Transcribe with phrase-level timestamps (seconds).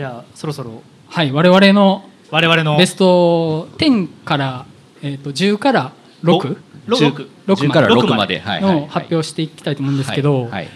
[0.00, 0.82] じゃあそろそろ。
[1.10, 4.64] はい我々の我々のベスト10から、
[5.02, 5.92] えー、と10から
[6.24, 8.42] 6六？6 10から六6まで。
[8.62, 10.68] の発表していきたいと思うんですけど、はいはい。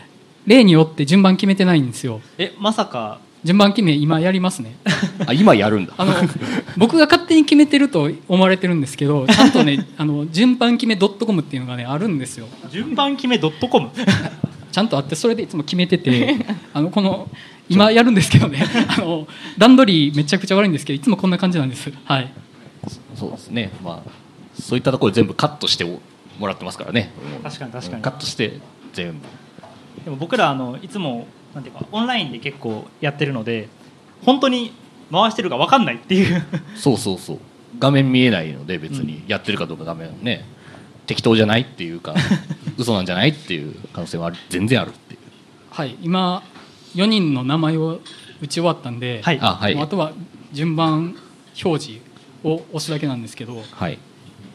[0.45, 2.21] 例によって順番決めてないんですよ。
[2.37, 3.19] えまさか。
[3.45, 4.77] 順番決め今やりますね。
[5.27, 5.95] あ今やるんだ。
[5.97, 6.13] あの
[6.77, 12.47] 僕が勝手に決めてると思われてるんですけどちゃんとね あの順番決め .com っていうのがねあるんですよ。
[12.71, 13.89] 順番決めドットコム。
[14.71, 16.37] ちゃんとあってそれでいつも決めてて
[16.75, 17.31] あのこの
[17.69, 18.65] 今やるんですけどね。
[18.97, 19.27] あの
[19.59, 21.93] 段取りめちゃくちゃ悪いんですけどいつもこんな感じなんです。
[22.05, 22.31] はい。
[23.15, 23.71] そうですね。
[23.83, 24.11] まあ
[24.61, 26.01] そういったところ全部カットしても
[26.47, 27.11] らってますからね。
[27.43, 28.03] 確かに確かに。
[28.03, 28.61] カットして
[28.93, 29.21] 全部。
[30.05, 33.69] でも僕らあのいつもなんていうかオンラインで結構やってるので
[34.25, 34.73] 本当に
[35.11, 36.43] 回してるか分かんないっていう。
[36.77, 37.39] そうそうそう。
[37.79, 39.23] 画面見えないので別に。
[39.27, 40.45] やってるかどうか画面ね。
[41.07, 42.15] 適当じゃないっていうか
[42.79, 45.21] 嘘なんじゃないっていう可能性は全然あるっていう。
[45.71, 45.97] はい。
[46.03, 46.43] 今
[46.95, 48.01] 4人の名前を
[48.41, 49.39] 打ち終わったんで、はい。
[49.41, 49.79] あはい。
[49.79, 50.13] あとは
[50.53, 51.17] 順番
[51.63, 52.01] 表示
[52.43, 53.99] を押すだけなんですけどはい、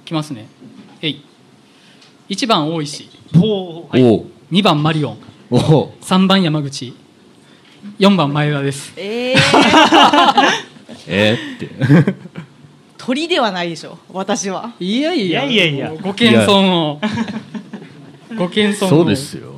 [0.06, 0.48] きますね。
[1.02, 1.26] えい。
[2.30, 5.18] 1番大石おーはいお2番マリオン。
[5.52, 6.94] おお3番山口。
[8.00, 8.94] 4番前田です。
[8.98, 9.38] えー、
[11.08, 12.16] えー、って。
[12.98, 14.74] 鳥ではないでしょ私は。
[14.80, 15.44] いやいや。
[15.46, 16.02] いやいやいや。
[16.02, 17.02] ご謙遜を。
[18.38, 18.90] ご謙遜を。
[18.90, 19.49] そうですよ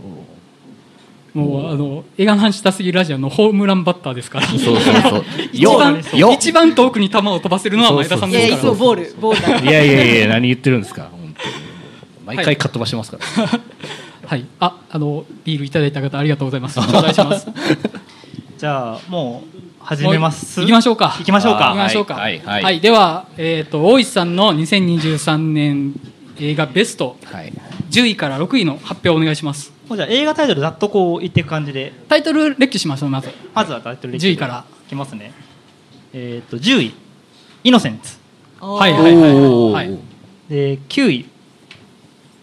[1.33, 4.47] もうあの映画の話したすぎラジオのホームランバッターですから。
[4.47, 5.23] そうそうそう。
[5.53, 11.03] 一番一番遠くに球を飛ばせるのは前田さんいやいですからつもボールボールだいやいやいや何言ってるんですか？
[11.11, 11.55] 本当に。
[12.25, 14.45] 毎回かっ飛ばしてますから、はい。
[14.59, 16.75] ああのビールいただいた方ありがとうございます。
[16.79, 17.47] 頂戴します。
[18.57, 20.59] じゃあもう始めます？
[20.59, 21.15] 行きましょうか。
[21.17, 21.69] 行きましょうか。
[21.69, 22.15] 行きましょうか。
[22.15, 22.79] はいはいはい。
[22.81, 25.93] では、えー、と大石さんの2023年
[26.39, 27.53] 映画ベストはい
[27.91, 31.93] 10位から6位の発表をお願いしますもうじゃあ映画タイトルざっとこう言っていく感じで。
[32.07, 33.29] タイトルレッキしましょうまず。
[33.53, 34.65] まずはタイトル10位から。
[34.85, 35.33] いきますね。
[36.13, 36.93] えっ、と10位
[37.63, 38.17] 「イノセンツ。
[38.59, 39.33] はいはいはい
[39.71, 39.99] はい。
[40.49, 41.25] で9位、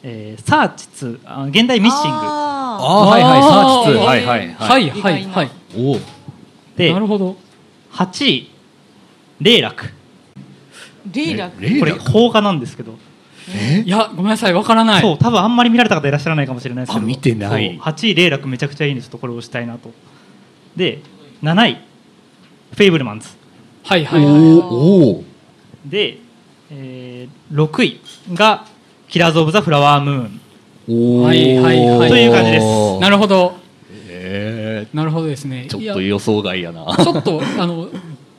[0.03, 2.17] えーサーチ2あ現代ミッシング。
[2.17, 4.07] ああはいはいサーチ2あー。
[4.07, 4.91] はいはいはい。
[4.91, 6.01] はいはいおお
[6.77, 7.37] でなるほど。
[7.93, 8.51] 8位
[9.41, 9.85] 「霊楽。
[9.85, 9.91] ー
[11.15, 12.93] レイラこれ邦画なんですけど。
[12.93, 12.95] え
[13.85, 15.03] いやごめんなさいわからない。
[15.03, 17.05] そう多分あんまり見られた方いらっしゃらないかもしれないですけど。
[17.05, 17.79] あ見てない。
[17.83, 19.91] そう8位霊楽めちゃくちゃいいんでちょっとこれを押したいなと。
[20.77, 21.01] で
[21.43, 21.79] 7位
[22.75, 23.29] 「フェイブルマンズ。
[23.85, 25.25] はいはいはいおお」
[25.87, 26.19] で、
[26.71, 28.01] えー6位
[28.35, 28.65] が
[29.09, 30.41] 「キラーズ・オブ・ザ・フラワームーン。
[30.91, 32.09] おおはいはいはい。
[32.11, 32.65] という感じです。
[33.01, 33.55] なるほど。
[34.11, 35.67] えなるほどですね。
[35.67, 36.85] ー、ちょっと予想外やな。
[36.97, 37.89] ちょっとあの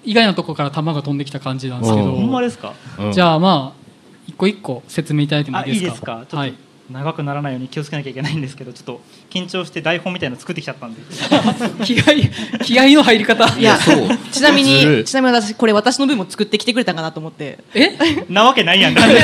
[0.04, 2.74] 意外なところから球が飛んできた感じなんですけど、うんほんまですか？
[3.12, 3.79] じあゃあまあ
[4.30, 5.86] 一個一個説明いただいてもいあいですか？
[5.86, 6.14] いいですか？
[6.18, 6.54] ちょっとはい、
[6.92, 11.02] 長くならないように気をつけなきゃいけないんですけどちょっと緊張して台本みたいなの作ってきちゃったんで。
[11.84, 12.04] 気合
[12.64, 13.46] 気合の入り方？
[13.58, 14.18] いやそう。
[14.32, 17.60] ちなみにちなみに私これ私の分も作ってきてくれたかなと思って。
[17.74, 17.98] え？
[18.30, 18.94] なわけないやん。
[18.94, 19.16] いやいや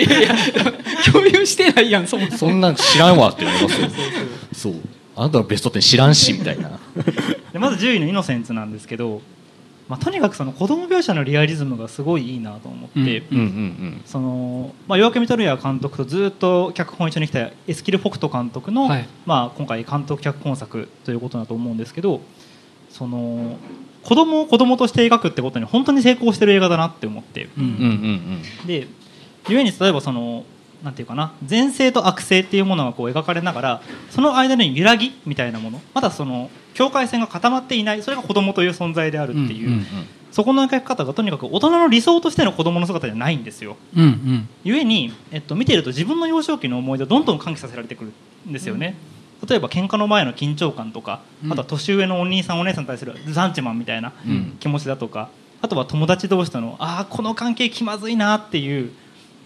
[0.00, 0.34] いやいや
[1.12, 3.88] 共有してないやんそもそんなん知らんわってなりますよ。
[4.54, 4.74] そう。
[5.16, 6.70] あなたのベスト10知らんしみたいな。
[7.52, 9.20] でまず10位の「イノセンツ」なんですけど、
[9.90, 13.24] まあ、とにかくその子供描写のリアリズムがすごいいいなと思って、
[14.88, 19.08] 夜明けミトルヤ監督とずっと脚本一緒に来たエスキル・フォクト監督の、はい。
[19.26, 22.20] まあ、今回監督脚本作ということだと思うんですけど
[22.88, 23.58] その
[24.04, 27.48] 子供を子供として描くってことに本当に成功してる映画だなって思って。
[28.66, 28.86] で
[29.44, 30.44] 故に例えばその
[30.82, 39.86] なんていうかな善性と悪性っていうものがこう描かれながらその間に揺らぎみたいなものまだその境界線が固まっていないそれが子供という存在であるっていう、うんうん
[40.30, 43.76] そこの描き方がとにかく大人の理想としての子供の姿じゃないんですよ。
[43.96, 44.48] うんうん。
[44.62, 48.12] 故に、えっと、見てると自分の幼少期の思い出をどんどん喚起させられてくる
[48.48, 48.94] んですよね。
[49.48, 51.52] 例えば喧嘩の前の緊張感とか、うん。
[51.52, 54.56] あとは年上のお兄さんお姉さんに対するザンチマンみたいなうん。
[54.60, 55.30] 気持ちだとか
[55.62, 58.92] あとは友達同士とのああこの関係気まずいなっていう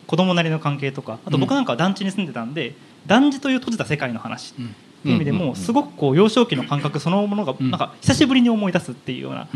[0.06, 2.75] 子供なりの関係とかあと僕なんかは団地に住んでたんで、
[3.06, 4.54] 団地という閉じた世界の話。
[4.59, 4.66] うん。
[4.66, 4.69] っ
[5.04, 7.70] ていう意味でもすごくこう幼少期の感覚そのものがうん。
[7.70, 9.49] なんか久しぶりに思い出すっていうような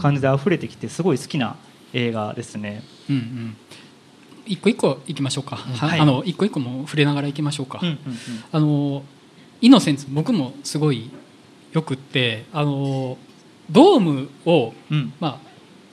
[0.00, 1.56] 感じで溢れてきてすごい好きな
[1.92, 2.82] 映画ですね。
[3.08, 3.56] うんうん。
[4.46, 6.00] 一個一個いきましょうか、ははい。
[6.00, 7.98] あの一個一個も触れながらいきましょうか、うんうんうん。
[8.50, 9.02] あの
[9.60, 11.10] イノセンツ僕もすごい
[11.72, 13.18] よくってあの
[13.70, 15.12] ドームをうん。
[15.20, 15.48] まあ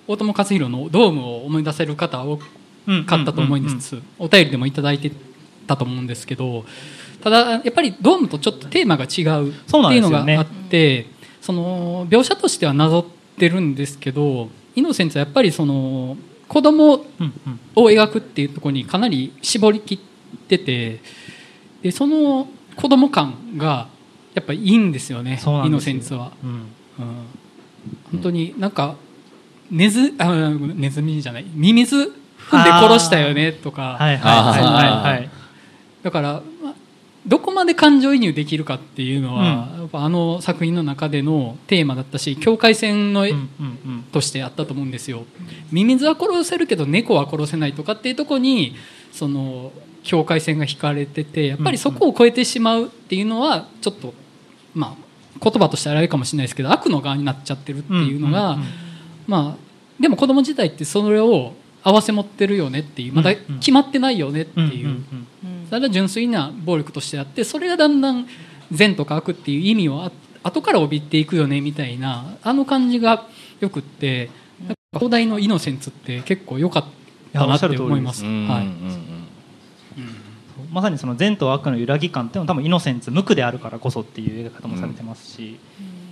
[0.07, 2.39] 大友克洋のドームを思い出せる方多うん
[3.05, 5.11] かったと思うんです、お便りでもいただいて
[5.67, 6.65] たと思うんですけど
[7.21, 11.07] ただやっぱりドームとちょっとテーマが違うっていうのがあって
[11.41, 16.17] その描写としてはなぞってるんですけどイノセンツはやっぱりその
[16.47, 17.05] 子供を
[17.75, 19.99] 描くっていうところにかなり絞りきっ
[20.47, 21.01] てて
[21.81, 23.87] でその子供感が
[24.33, 26.33] やっぱりいいんですよねイノセンツは。
[26.43, 26.49] うん。
[26.49, 26.65] うん。
[28.11, 28.95] 本当になんか
[29.71, 32.13] ネズあネズミじゃないミミズ
[32.49, 34.41] 踏んで殺したよねとか、はいはい。
[34.53, 35.29] はいはいはい。
[36.03, 36.73] だからまあ
[37.27, 44.03] どこまで感情移入できるかっていうのは、うやっぱあの作品の中でのテーマだったし境界線の、うんうんうん。
[44.11, 45.25] としてあったと思うんですよ。
[45.71, 48.75] ミミズは殺せるけど猫は殺せないとかっていうところに
[49.11, 49.71] その
[50.03, 54.13] 境界線が引かれててやっぱりそこを超えてしまうっていうのはちょっと
[54.73, 55.05] まあ
[55.41, 58.65] 言葉としてあれかもしれないですけど悪の側になっちゃってるっていうのが、んんん。
[59.27, 59.65] まあ
[59.99, 61.53] でも子供時代ってそれを
[61.85, 65.03] 合わせ持ってるよねっていうまだ決まってないよねっていう。
[65.69, 68.27] それは純粋な暴力としてあってそれがだんだん
[68.71, 70.11] 善とか悪っていう意味をあ
[70.43, 73.27] 後から帯びていくよねみたいなあの感じが
[73.59, 74.29] よくって
[74.61, 76.85] なんのイノセンツって結構良かっ
[77.33, 78.25] たなって思います。
[80.71, 85.59] まさにその善と悪の揺らぎ感っていうのは多分イノセンツ無垢であるからこそっていう描き方もされてますし、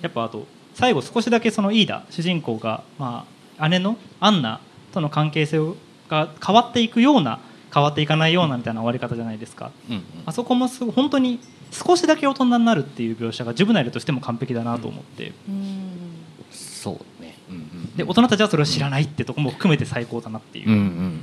[0.01, 3.25] やっぱあと最後少しだけそのイーダ主人公が、ま
[3.57, 4.59] あ、姉のアンナ
[4.93, 5.59] との関係性
[6.09, 7.39] が変わっていくような
[7.73, 9.71] 変わっていかないようなみたいな終わり方じゃないですか。
[9.89, 10.03] うんうん。
[10.25, 11.39] あそこもす本当に
[11.73, 15.33] 少しだけ大人になるっていう描写がジュブナイルとしても完璧だなと思って
[16.51, 21.19] そうねうんうんで大人たちはそれを知らないってとこも含めて最高だなっていう、うんうっん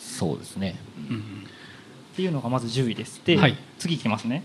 [0.00, 0.76] そうですね
[1.08, 1.46] うん
[2.16, 4.42] ていうのがまず10位ですで、はい次いきますね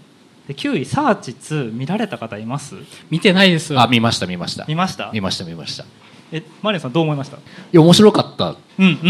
[0.48, 2.76] で9位「サーチ2」見られた方います
[3.10, 5.88] 見てないですあ見ました見ました見ました見ました見ましたい
[6.36, 7.38] えマリアさんどう思いました？
[7.72, 8.56] や面白かった。
[8.80, 9.10] うんうんうんうんう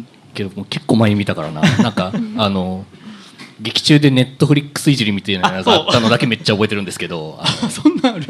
[0.00, 0.06] ん。
[0.34, 1.60] けどもう結構前に見たからな。
[1.78, 2.84] なんか あの
[3.60, 7.38] 劇中でネットフリックスいじりみたいなのがあったのだけめっちゃ覚えてるんですけど。
[7.40, 8.24] あ そんなある？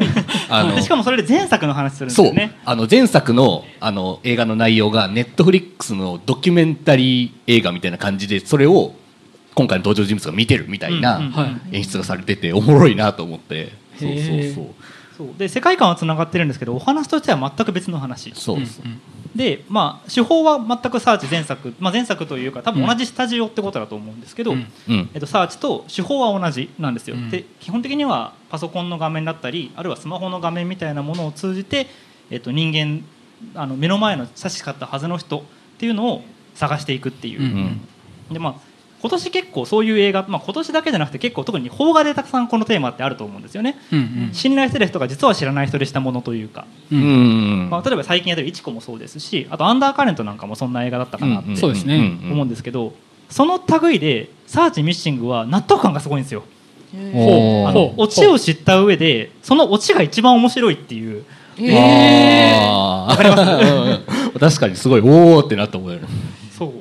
[0.49, 2.27] あので しかもそれで前作の話するんですそう。
[2.27, 8.93] よねあの前作のあの映画の内容がネットフリックスのドキュメンタリー映画みたいな感じでそれを
[9.55, 11.21] 今回の登場人物が見てるみたいな
[11.71, 13.73] 演出がされてておもろいなと思って。
[13.99, 14.65] そうそうそう
[15.21, 15.37] そう。
[15.37, 18.33] で世界観はつながってるんですけどお話としては全く別の話。
[18.33, 18.65] そう。
[18.65, 19.01] そううん。
[19.35, 24.67] でまあ手法は全くサーチ前作、まあ、前作というか多分同じスタジオってことだと思うんですけど、うん。
[24.89, 25.09] うん。
[25.13, 27.29] えっと、サーチと手法は同じなんですよ、うん。
[27.29, 31.87] で基本的にはパソコンの画面だったりあるいはスマホの画面みたいなものを通じて、
[32.29, 33.03] えっと、人間
[33.55, 35.43] あの目の前の親しかったはずの人っ
[35.77, 36.23] ていうのを
[36.55, 37.45] 探していくっていう、うん。
[38.29, 38.33] うん。
[38.33, 38.70] でまあ
[39.01, 43.77] 今年結構そういう映画、まあ、今年だけじゃなくて結構特に邦画でたくさんこのテーマってあると思うんですよね。
[43.91, 44.29] うんうん。
[44.33, 47.69] 信頼してる人が実は知らない人でしたものというか、ううんん。
[47.71, 52.17] まあ、例えば最近やってる「イチコ」もそうですしあと「アンダーカレント」なんかもそんな映画だったかなってそうですね。
[52.23, 52.93] 思うんですけど
[53.29, 56.43] その類で「サーチ・ミッシング」は納得感がすごいんですよ。
[56.93, 61.23] あオチを知った上でそのオチが一番面白いっていう。
[61.57, 63.11] あー。
[63.11, 63.37] わかりま
[64.33, 64.39] す？
[64.39, 66.01] 確かにすごいおおってなった覚える
[66.57, 66.71] そう。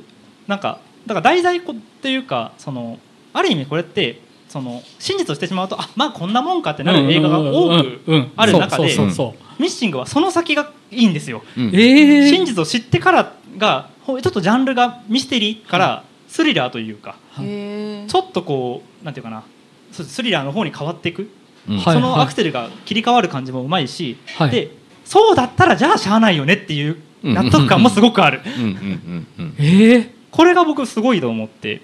[0.49, 0.79] なんか
[1.11, 1.61] だから題材っ
[2.01, 3.01] ていうかその
[3.33, 11.43] ある意味これってその真実をしてしまうとあまあこんなもんかってなる映画が多くある中でミッシングはその先がいいんですよ。
[11.57, 11.71] うん。
[11.75, 19.43] ええ真実を知ってからがほちょっとジャンルがミステリーからスリラーというかへちょっとこうなんていうかな
[19.91, 21.29] そうスリラーの方に変わっていく、
[21.69, 21.79] うん。
[21.79, 21.95] はい。
[21.95, 24.51] そのアクセルが切り替わる感じもうまいし、はい。
[24.51, 24.71] で
[25.05, 31.83] そうだったらじゃあしゃあないよねっていう納得感もすごくある、うんうんうんうんええこれが僕すごいと思って。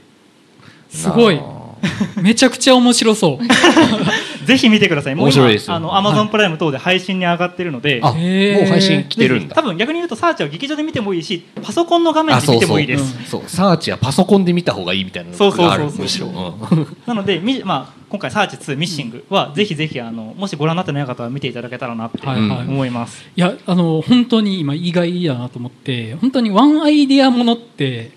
[0.89, 1.41] すごい。
[2.21, 3.47] めちゃくちゃ面白そう。
[4.47, 5.15] ぜひ見てください。
[5.15, 5.75] もう今面白いですよ。
[5.75, 8.61] あのアマゾンプライム等で配信に上がってるので、あへー。
[8.61, 9.55] もう配信来てるんだ。
[9.55, 12.71] 多分逆に言うとサーチは劇場で見てもいいしパソコンの画面で見てあそうそう。
[12.71, 13.29] もいいです。
[13.29, 13.43] そう。
[13.47, 16.03] サーチはパソコンで見た方がいいみたいなのそうそうそうそう。
[16.03, 16.87] むしろうん。
[17.07, 22.49] なので、みまあ、今回「サーチ2ミッシングは」ぜひぜひあのもしご覧になってない方は見ていただけたらなってはい。
[22.49, 22.59] はい。
[22.69, 28.13] 思います、いやあの本当に今意外だなと思って本当にワンアイデアものって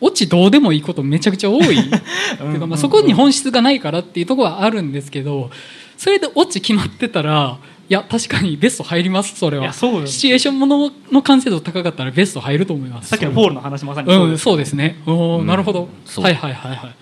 [0.00, 1.78] オチどうでもいいことめちゃくちゃ多い。
[1.78, 1.82] っ
[2.38, 5.50] ていうか、まあ、そこに本質がないからっていうところはあるんですけど
[5.96, 9.72] それでオチ決まってたらいや確かにベスト入りますそれは。
[9.72, 10.06] そうよ。
[10.06, 13.08] シチュエーションものの完成度高かったらベスト入ると思います。
[13.08, 15.00] さっきのポールの話まさにそううんです、そうですね。
[15.06, 15.46] おーうん。
[15.46, 15.88] なるほど。
[16.04, 16.24] そう。
[16.24, 16.94] はいはいはいはい。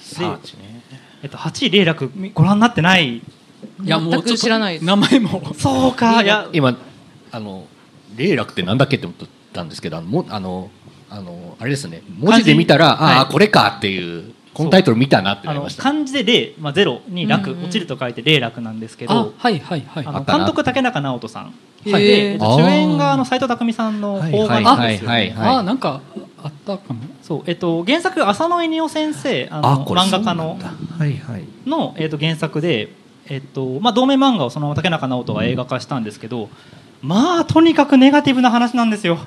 [0.00, 0.82] サーチね。
[1.24, 3.16] えっと、8位霊楽ご覧になってない？
[3.16, 3.22] い
[3.84, 4.84] やもう知らないです。
[4.84, 5.42] 名前も。
[5.58, 6.48] そうかいや。
[6.52, 6.76] 今
[7.32, 7.66] あの
[8.16, 10.70] 霊楽ってなんだっけって思ったんですけどあのもあの
[11.12, 15.82] あのあれですね文字で見たら、はいああこれかっていうこのタイトル見たなってなりました。
[15.82, 17.56] 漢字で霊、まあ、ゼロに楽、うん。
[17.58, 20.04] うん落ちると書いて霊楽なんですけあどはいはいはい。
[20.26, 21.54] 監督竹中直人さん。
[21.90, 22.04] はい。
[22.04, 22.62] で、えっとあー。
[22.62, 25.56] 主演があの斎藤工さんの邦画なんですよね、はいはいはい。
[25.56, 26.02] あなんか
[26.42, 27.00] あったかも。
[27.22, 30.58] そうえっと、原作浅野稲夫先生あの漫画家の
[30.98, 31.44] はいはい。
[31.66, 32.90] の、えっと、原作で、
[33.28, 36.50] えっとまあ、同名漫画をそのまま竹中直人が映画化したんですけど、
[37.02, 39.18] まあとにかくネガティブな話なんですよ。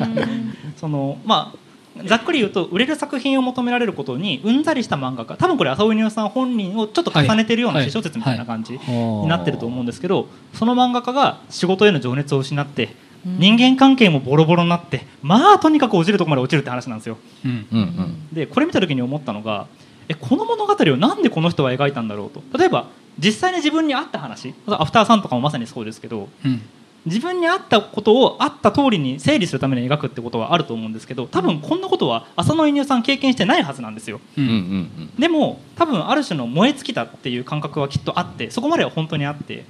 [0.76, 1.64] そのまあ
[2.06, 7.90] ざっくり言うと売れる作品を求められることにうんざりした漫画家多分これ浅尾犬さん本人をちょっと重ねてるようなはい。
[7.90, 8.90] 私小説みたいな感じはい。
[8.92, 17.16] になってると思うんですけどその漫画家が仕事への情熱を失って人間関係もボロボロになってまあとにかく落ちるとこまで落ちるって話なんですよ。
[17.44, 17.66] うん。
[17.72, 19.66] うんうんでこれ見た時に思ったのが
[20.08, 22.42] えこの物語をなんでこの人は描いたんだろうと。
[22.58, 22.86] 例えば
[23.18, 24.52] 実際に自分に合った話。
[24.66, 26.60] アフターさんとかもまさにそうですけどうん
[27.06, 34.20] 自分に合ったことを合った通りに整理するために描くってことはあると思うんですけど多分こんなことは浅野犬さん経験してないはずなんですよ。
[34.38, 35.10] ううんうんん。
[35.18, 39.64] でも多分ある種の燃え尽きたっていう感覚はきっとあってそこまでは本当にあって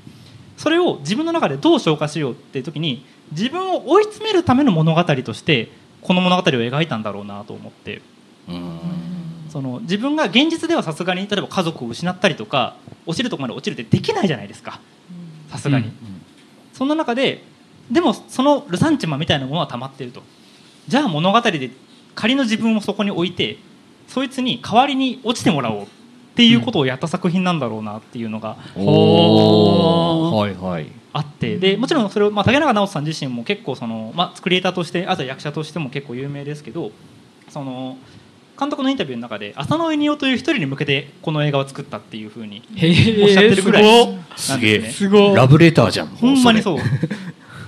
[0.56, 5.70] それを自分の中でどう消化しようっていう時に自分を追い詰めるための物語として
[6.02, 8.00] この物語を描いたんだろうなと思って。
[8.48, 8.54] うん。
[8.54, 8.70] うん
[9.54, 12.74] その自分が現実ではさすがに例えば家族を失ったりとか
[13.06, 14.80] 落ちるところまで落ちるってできないじゃないですか。
[15.48, 16.13] さすがに、うん
[16.74, 17.42] そんな中で
[17.90, 20.22] でもそのルサンチマンみたいなものは溜まっていると。
[20.86, 21.70] じゃあ物語で
[22.14, 23.56] 仮の自分をそこに置いて
[24.06, 25.86] そいつに代わりに落ちてもらおうっ
[26.34, 30.36] ていうことをやった作品なんだろうなっていうのがおー。
[30.36, 30.86] はいはい。
[31.12, 31.58] あって。
[31.58, 36.90] でもちろんそれを、まあ、竹中直人さん自身も結構その、まあ、クリエイターとしてあとは役者としても結構有名ですけど
[37.48, 37.96] その
[38.64, 44.18] 監督のインタビューの中で浅野稲夫という一人に向けてこの映画を作ったっていうふうにへおっしゃってえるぐらいすごっ。
[44.36, 46.06] すげえなんですすごいラブレターじゃん。
[46.08, 46.78] ほんまにそう。
[46.78, 46.84] れ。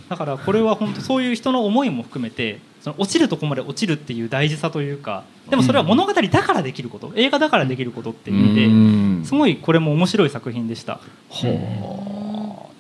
[0.09, 9.23] だからこれは本当そういう人の思いも含めてその落ちるとこまで落ちるっていう大事さというかでもそれは物語だからできること映画だからできることっていう意味でうん。
[9.25, 11.01] すごいこれも面白い作品でした。
[11.29, 12.71] ほ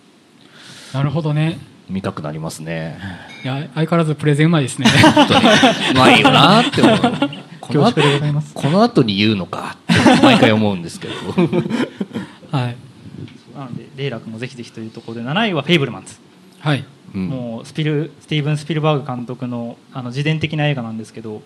[0.94, 1.58] なるほどね。
[1.90, 2.98] う見たくなりますね。
[3.44, 4.88] いや相変わらずプレゼンうまいですね。
[5.14, 5.40] 本当に。
[5.40, 6.98] うまいよなって思う
[7.66, 8.00] この後
[8.54, 11.14] この後に言うのかって毎回思うんですけど。
[12.56, 12.76] はい。
[13.56, 16.16] なのでレイラ君もぜひぜひというところで7位は「フェイブルマンズ」
[16.60, 16.84] はい。
[17.14, 17.28] うん。
[17.28, 21.42] もうスピルスティーブン・スピルバーグ監督のあの自伝的な映画なんですけど、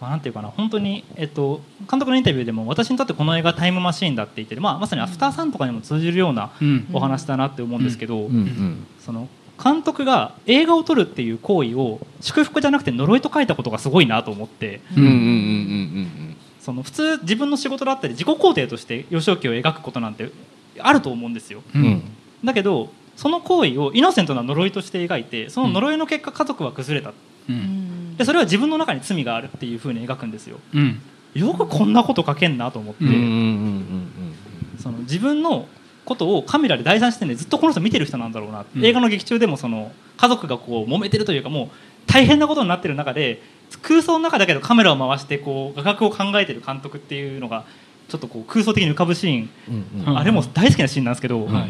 [0.00, 6.86] まあ、なんていうかな本当に、えっと、監督のインタビューでも私にとってこの映画はタイムマシーンだって言ってて、まあ、まさに「アフターサン」とかにも通じるようなうん。
[6.92, 8.34] お話だなって思うんですけど、うん。
[8.34, 8.86] うん。
[9.00, 9.28] その
[9.62, 20.30] 監督が映画を撮るっていう行為を祝福じゃなくて呪いと書いたことがすごいなと思ってうんうんうんうんその普通自分の仕事だったり自己肯定として幼少期を描くことなんて
[20.78, 21.62] あると思うんですよ。
[21.74, 21.82] うん。
[21.82, 22.02] うん
[22.42, 27.12] だけどその行為をイノセントな呪いとして描いてその呪いの結果家族は崩れた。
[27.50, 28.16] うん。
[28.16, 30.58] でそれは自分の中に罪があるっていうふうに描くんですよ。
[30.72, 31.02] うん。
[31.34, 34.78] よくこんなこと書けんなと思って、うんうんうん。
[34.78, 35.68] その自分の
[36.10, 38.84] ことをカメラで第三視点でずっとこの人見てる人なんだろうな、うん。
[38.84, 41.68] 映画の劇中でもその家族がこう揉めてるというかもう
[42.08, 43.40] 大変なことになってる中で
[43.82, 47.64] 空想の中だけどカメラを回してこう画角を考えてる監督っていうのが
[48.08, 50.08] ちょっとこう空想的に浮かぶシーン、うんうん。
[50.08, 50.18] うん。
[50.18, 51.68] あれも大好きなシーンなんですけど、はい。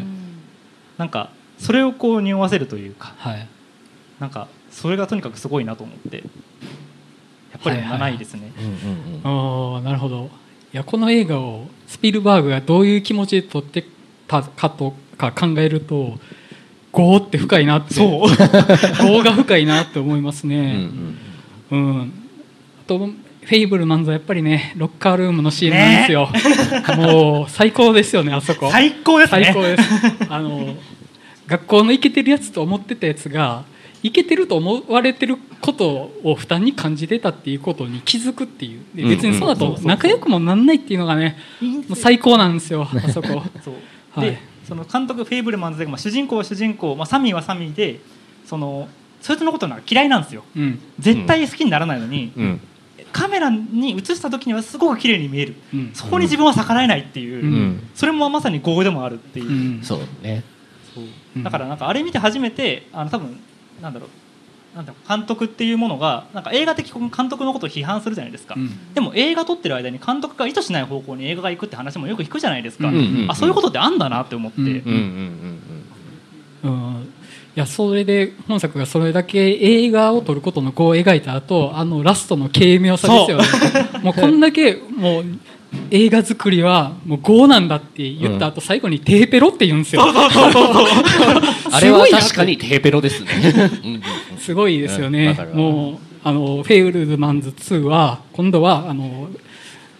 [0.96, 3.46] なんかそれをこう匂わせるというかはい。
[4.18, 6.24] なんかそれがとにかくすごいなと思って。
[7.52, 8.52] やっぱりはいはい7位ですね、
[9.24, 10.30] あなるほど。
[10.72, 13.84] いやこの映画をスピルバーグがどういう気持ちで撮って
[14.30, 16.18] たかとか考えると
[16.96, 17.96] 業って深いなって。
[17.96, 18.22] 業
[19.22, 21.18] が深いなって思いますうんうねん。
[21.70, 22.12] うん、
[22.84, 26.28] あとフェイブルマンズはやっぱりねロッカールームのシーンなんですよ、
[26.96, 28.70] もう最高ですよねあそこ。
[28.70, 29.44] 最高ですね。
[29.44, 29.82] 最高です。
[30.28, 30.76] あの
[31.48, 33.64] 学校のイケてるやつと思ってたやつが
[34.02, 38.80] イケてると思われてることを負担に感じてたっていうことに気づくっていう。
[38.94, 41.36] で別にそうだと仲良くもなんないっていうのがね。
[41.60, 43.42] もう最高なんですよあそこ。
[43.64, 43.74] そう
[44.12, 44.30] はい。
[44.30, 48.00] でその監督フェイブルマンズで、まあ、主人公は主人公、まあ、サミーはサミーで
[48.44, 48.88] その
[49.20, 50.44] そいつのことが嫌いなんですよ。
[50.56, 50.78] うん。
[50.98, 52.60] 絶対好きにならないのに、うん。
[53.12, 55.54] カメラに映した時にはすごく綺麗に見える。
[55.74, 55.90] うん。
[55.92, 57.90] そこに自分は逆らえないっていう、うん。
[57.94, 59.82] それもまさに業でもあるっていう、うん。
[59.82, 60.42] そうね。
[60.94, 61.04] そう。
[61.36, 63.38] うんだからなんかあれ見て初めてあの多分
[63.80, 64.08] なんだろう
[64.74, 68.94] なんだろう監督っていうものがなんか映画的監督のことを批判するじゃないですか、うん。
[68.94, 75.70] でも映画撮ってる間に監督が意図しない方向に映画が行くって話もよく聞くじゃないですか、うんうんあそういうことってあんだなって思って、うんうんうん
[76.64, 76.94] うん。
[76.94, 77.02] うん。
[77.02, 77.06] い
[77.56, 83.44] やそれで本作がそれだけ映画を撮ることの業を描いた後あのラストの軽妙さですよね。
[84.02, 85.24] もうこんだけもう
[85.90, 90.02] 映画作りはもう業なんだって言った後、最後にテーペロって言うんですよ。
[90.04, 94.00] あれは確かにテーペロですね。
[94.38, 99.28] すごいですようんねもうあのフェイブルズマンズ2は今度はあの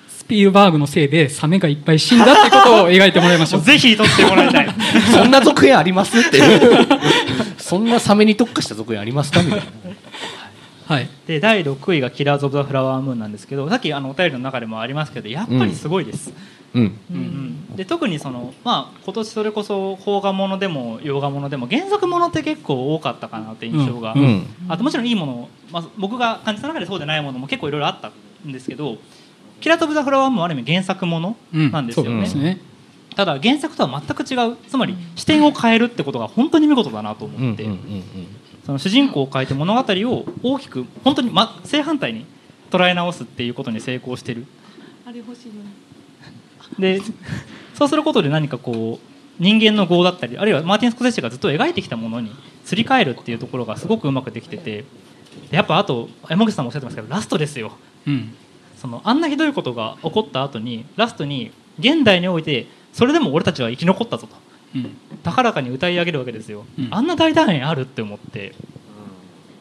[0.08, 4.68] スピルバーグのせいでサメがいっぱい死んだってことを描いてもらいましょう ぜひ撮ってもらいたい。
[5.12, 6.86] そんな続編ありますっていう。
[7.58, 9.42] そんなサメに特化した続編ありますか？
[9.42, 9.64] みたいな
[10.90, 11.08] はい。
[11.28, 16.32] で第6位が「キラーズ・オブ・ザ・フラワームーン」なんですけどさっきあのお便りの中でもありますけどやっぱりすごいです、
[16.74, 16.82] うん。
[16.82, 17.16] うん
[17.70, 17.76] うん。
[17.76, 24.20] で特にその、まあ、今年それこそ邦画ものでも洋画ものでも原作ものって結構多かったかなって印象が、うん。
[24.20, 24.46] うん。
[24.68, 28.10] あともちろんいいもの、まあ、僕が感じた中でそうでないものも結構いろいろあった
[28.44, 28.98] んですけど
[29.62, 31.70] 「キラーズ・オブ・ザ・フラワームーン」もある意味原作ものうん。
[31.70, 32.58] なんですよね,、そうですね。
[33.14, 37.76] ただ原作とは全く違うつまり視点を変えるってことが本当に見事だなとうん思って、うんうん
[38.70, 42.24] その主人公を変えて物語を大きく本当に、ま、正反対に
[42.70, 44.46] 捉え直すっていうことに成功してる。
[45.04, 45.54] あれ欲しいの
[46.88, 47.02] にで
[47.74, 52.30] そうすることで何かこう人間の業だったりあるいはマーティン・スコセッシがずっと描いてきたものに
[52.64, 54.84] すり替えるっていうところがすごくうまくできてて。
[55.50, 57.72] やっぱあと山口さんもおっしゃってますけどラストですよ。
[58.06, 58.34] うん。
[58.76, 61.50] そのあんなひどいことが起こった後にラストに
[61.80, 64.36] 現代においてそれでも俺たちは生き残ったぞと。
[64.36, 64.49] うん
[65.22, 66.88] 高らかに歌い上げるわけですよ、うん。
[66.90, 68.54] あんな大団円あるって思って。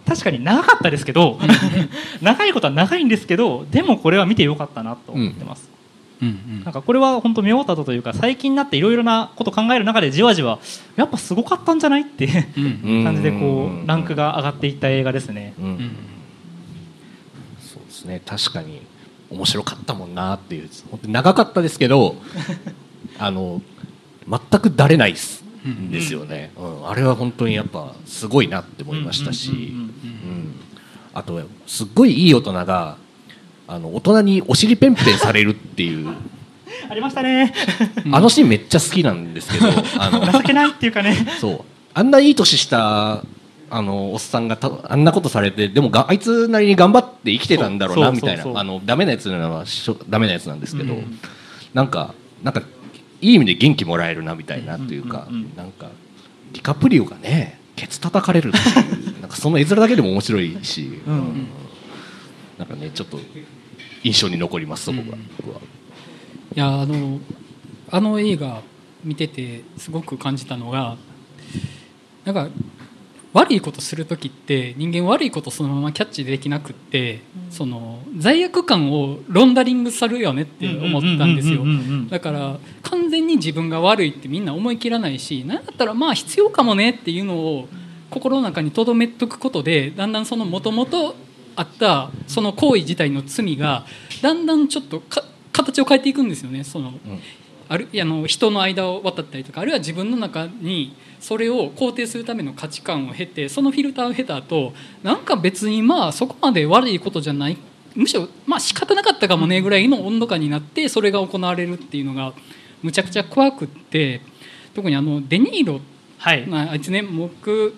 [0.08, 1.39] 確かに長かったですけど
[2.20, 5.70] 長いことは長いんですけどでもこれは見てよかったなと思ってます、
[6.20, 6.63] うん。
[6.63, 10.58] なんかこれは本当見終わった後というか最近になっていろいろなこと考える中でじわじわ
[10.96, 15.54] やっぱすごかったんじゃないって感じでこうランクが上がっていった映画ですね。
[15.60, 15.66] うん。
[15.66, 15.92] うん。
[17.60, 18.22] そうですね。
[18.25, 18.82] 確かに
[19.30, 20.70] 面白かったもんなっていう。
[20.89, 22.16] 本当に長かったですけど
[23.20, 23.62] あの
[24.29, 29.74] 全くだれないです,、うんですよね、うん、あれは本当にやっぱすごいなって思いましたし、
[31.13, 32.98] あとすっごいいい大人が
[33.67, 36.07] あの大人にお尻ペンペンされるっていう。
[36.89, 37.53] ありましたね。
[38.12, 39.67] あのシーンめっちゃ好きなんですけど
[40.00, 40.31] あの。
[40.31, 41.15] 情けないっていうかね。
[41.39, 41.62] そう。
[41.93, 43.24] あんないい年した
[43.71, 48.43] あのおっさんがたあんなことされてでもがあいつなりに頑張って生きてたんだろうなみたいな。
[48.59, 51.19] あのダメなやつなのはしょダメなやつなんですけど、うん。
[51.75, 52.63] なんかなんか
[53.21, 55.89] いい意味で元気もらえるなみたいなというか、なんか
[56.53, 58.61] ディカプリオがねケツ叩かれるってい
[59.17, 61.47] うなんかその絵面だけでも面白いし、うんうん。
[62.57, 63.19] なんかねちょっと
[64.03, 65.29] 印象に残りますそこが、うん。
[65.38, 65.61] 僕は。
[66.55, 67.19] いやあの
[67.91, 68.61] あの映画
[69.03, 70.97] 見ててすごく感じたのが
[72.25, 72.49] なんか
[73.31, 77.21] 悪いことする時って人間悪いことそのままキャッチできなくって、
[77.51, 81.62] その罪悪感をロンダリングされるよねって思ったんですよ。
[81.62, 87.67] うんうんうんうんうんだから完全に自分が悪いってみんな思い切らないし何だったらまあ必要かもねっていうのを
[88.09, 91.15] 心の中に留めとくことでだんだんそのもともと
[91.55, 93.86] あったその行為自体の罪が
[94.23, 96.63] だんだんちょっとか形を変えていくんですよね。
[96.63, 97.19] そのうん
[97.69, 107.58] あるあの人の間を渡ったりとかあるいは自分の中にそれを肯定するための価値観を経てそのフィルターを経た後なんか別にまあそこまで悪いことじゃない
[107.95, 112.34] むしろまあ仕方なかったかもねぐらいの温度感になってそれが行われるっていうのが
[112.82, 114.21] むちゃくちゃ怖くって
[114.73, 115.79] 特にあのデニーロ
[116.17, 117.75] はいまああいつね僕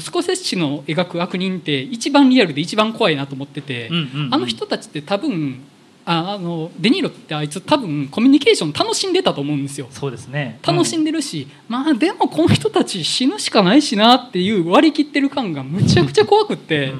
[0.00, 4.34] スコセッシの描く悪人って一番リアルで一番怖いなと思ってて、うんうんうん。
[4.34, 5.60] あの人たちって多分
[6.04, 9.86] ああのデニーロってあいつ多分コミュニケーション楽しんでたと思うんですよ。
[9.90, 10.58] そうですね。
[10.66, 16.92] 楽しんでるし、まあでもこの人たち死ぬしかないしなっていう割り切ってる感がむちゃくちゃ怖くって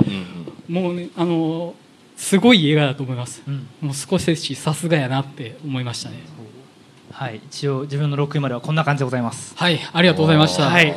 [0.69, 1.75] もうねあの
[2.17, 3.43] すごい映画だと思います。
[3.47, 3.67] うん。
[3.81, 6.17] もうスコセッシさすがやなって思いましたね。
[7.11, 9.55] はい一応自分の6位まではこんな感じでございます。
[9.57, 10.95] はいありがとうございました、はい。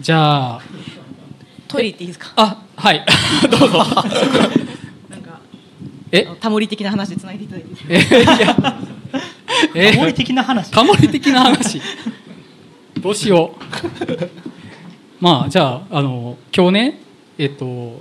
[0.00, 0.62] じゃあ
[1.68, 2.32] トイレ行っていいですか？
[2.36, 3.04] あはい。
[3.50, 3.78] どうぞ。
[3.78, 3.86] なん
[5.22, 5.40] か
[6.10, 6.26] え？
[6.40, 7.68] タモリ的な話でつないでいただいて
[9.74, 10.70] えタモリ的な話？
[10.70, 11.80] タモリ的な話？
[13.00, 14.28] どうしよう。
[15.20, 17.00] まあじゃああの今日ね
[17.38, 18.00] えっと鬼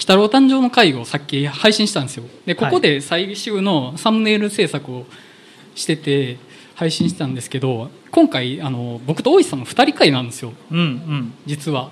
[0.00, 2.24] 太郎誕生の会をさっき配信したんですよ。
[2.46, 5.06] でここで最終のサムネイル制作を
[5.74, 6.36] してて
[6.74, 10.52] 配信したんですけど今回あの僕と大石さんの2人会なんですよ。
[10.70, 11.32] うんうん。
[11.46, 11.90] 実は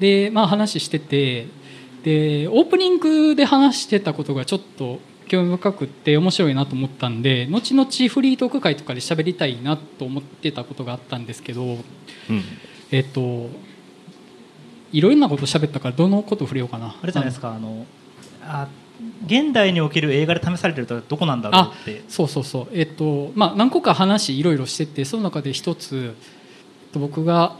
[0.00, 1.46] でまあ話してて
[2.02, 11.82] でオープニングで話してたことがちょっと興味深くって面白いなと思ったんで後々フリートーク会とかで喋りたいなと思ってたことがあったんですけどうん。
[12.90, 13.50] えっと
[14.90, 16.96] いろんなこと喋ったからどのこと触れようかな。
[17.02, 17.84] あれじゃないですかあの
[18.42, 18.68] あ
[19.26, 22.02] 現代における映画で試されてるとはどこなんだろうあって。
[22.08, 22.68] そうそうそう。
[22.72, 27.56] えっとまあ何個か話いろいろしててその中で一つえっと僕が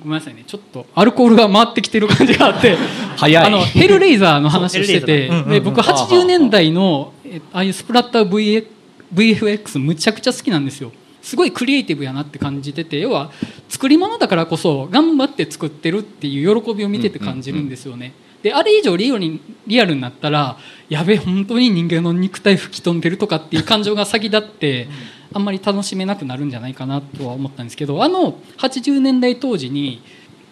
[0.00, 0.44] ごめんなさいね。
[0.46, 2.76] ちょっとアルコールが回ってきてる感じがあって
[3.18, 8.66] あのヘルレイザーの話をしててで僕80年代のえああいうスプラッター VF
[9.14, 10.92] VFX むちゃくちゃ好きなんですよ。
[11.22, 13.30] すごいクリエイティブやなって感じてて要は
[13.68, 18.12] 作り物だからこそ頑張って作ってるっていう喜びを見てて感じるんですよね。
[18.42, 24.88] であれ以上リアルにリアルになったらやべえ本当に人間の肉体吹き飛んでるとかっていう感情が先立って
[25.34, 30.02] あんまり楽しめなくなるんじゃないかなとは思ったんですけどあの80年代当時に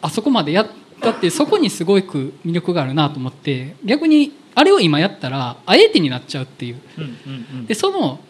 [0.03, 0.69] あそこまでやっ
[1.01, 6.81] たってそこにすごく魅力があるなと思って逆にあれを今やったらあえてになっちゃうっていう。
[7.66, 8.21] でその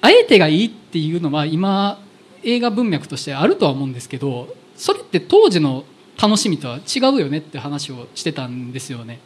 [0.00, 1.98] あえてがいいっていうのは今
[2.42, 5.84] 映画文脈としてあるとは思うんですけどそれって当時の
[6.20, 9.20] 楽しみとは違うよねって話をしてたんですよね。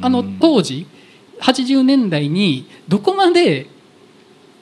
[0.00, 0.38] あのうん。
[0.38, 0.86] 当時
[1.40, 3.66] 80年代にどこまで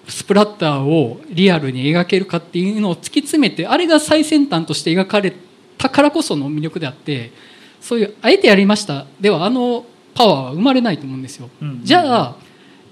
[0.09, 5.33] スプラッターをリアルに描けるかっていうのを突き詰めてあれが最先端として描かれ
[5.79, 7.33] たからこその魅力であって
[7.81, 9.85] そういうあえてやりましたではあの
[10.15, 11.49] パワーは生まれないと思うんですよ。
[11.61, 12.37] うんうんうんじゃあ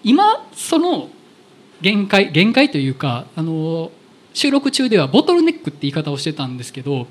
[0.03, 1.11] 今その
[1.83, 3.91] 限界限界というかあの
[4.33, 7.07] 収録中ではボトルネックって言い方をしてたんですけど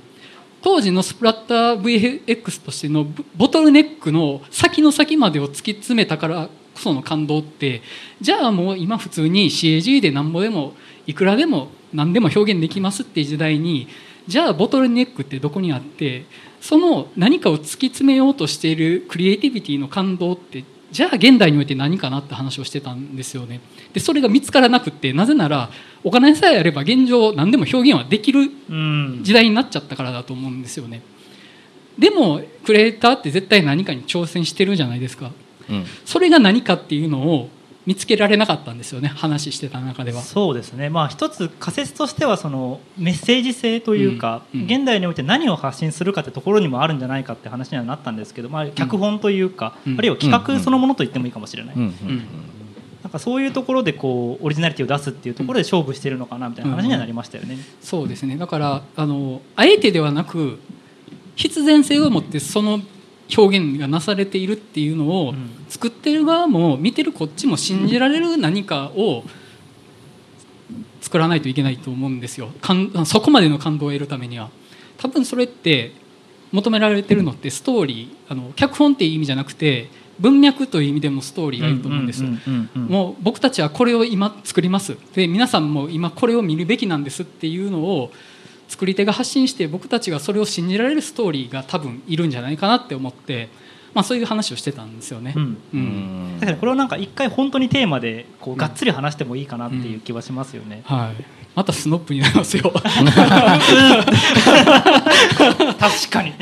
[0.62, 7.82] 当時のスプラッター VFX としてのボボトルネックの先の先までを突き詰めたからこその感動って
[8.22, 10.74] じゃあもう今普通に CAG でなんぼでも
[11.06, 13.88] いくらでも何でも表現できますっていう時代に
[14.28, 16.26] じゃあボトルネックってどこにあって
[16.62, 23.62] その何かを突き詰めようとしているクリエイティビティの感動ってじゃあ現代において何かなって話をしてたんですよね。
[23.94, 25.70] でそれが見つからなくってなぜなら
[26.04, 31.02] お金さえあれば現状何でも表現はできるうん時代になっちゃったからだと思うんですよね。
[31.98, 35.32] でもクリエイターって絶対何かに挑戦してるじゃないですか。
[35.70, 35.86] うん。
[36.06, 37.50] それが何かっていうのを
[37.86, 40.22] 見つけられなかったんですよね話してた中では。
[40.22, 44.66] そうですね、まあ、一つ仮説としてはそのメッセージ性というか、うんうん。
[44.68, 49.98] 現代において何を発信するかってところにもあるんじゃないかって話にはなったんですけど、まあ、脚本というか、うん。
[49.98, 51.84] あるいは企画そのものと言ってもいいかもしれない、な
[53.08, 57.58] んかそういうところでこうオリジナリティを出すっていうところで勝負してるのかなみたいな話にはなりましたよね。
[57.82, 58.38] そうですね。
[58.38, 60.60] だからあのあえてではなく
[61.36, 62.82] 必然性を持ってその
[63.38, 65.50] 表現がなされているっていうのを、うん。
[65.70, 69.24] 作ってる側も見てるこっちも信じられる何かを
[71.00, 72.50] 作らないといけないと思うんですよ。
[73.06, 74.50] そこまでの感動を得るためには。
[74.98, 75.94] 多分それって
[76.52, 79.90] 求められてるのってストーリーあの脚本っていう意味じゃなくて
[80.20, 82.24] 文脈という意味でもストーリーがいると思うんです、
[82.74, 84.98] もう僕たちはこれを今作ります。
[85.14, 88.12] で皆さんも今これを見るべきなんですっていうのを
[88.70, 93.50] 作り手が発信して僕たちがそれを信じられるストーリーが多分いるんじゃないかなって思って、
[93.96, 95.34] まあ、そういう話をしてたんですよね。
[95.36, 100.84] うんううんんだからこれをなんか一回本当にテーマでこうがっつり話してもいいかなっていう気はしますよね。
[100.86, 101.24] はい、
[101.56, 102.72] またスノップになりますよ。
[102.72, 102.86] 確
[106.12, 106.34] かに。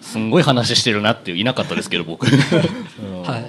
[0.00, 2.30] すんごい話してるなっていういなかったですけど僕、う
[3.06, 3.44] んはい。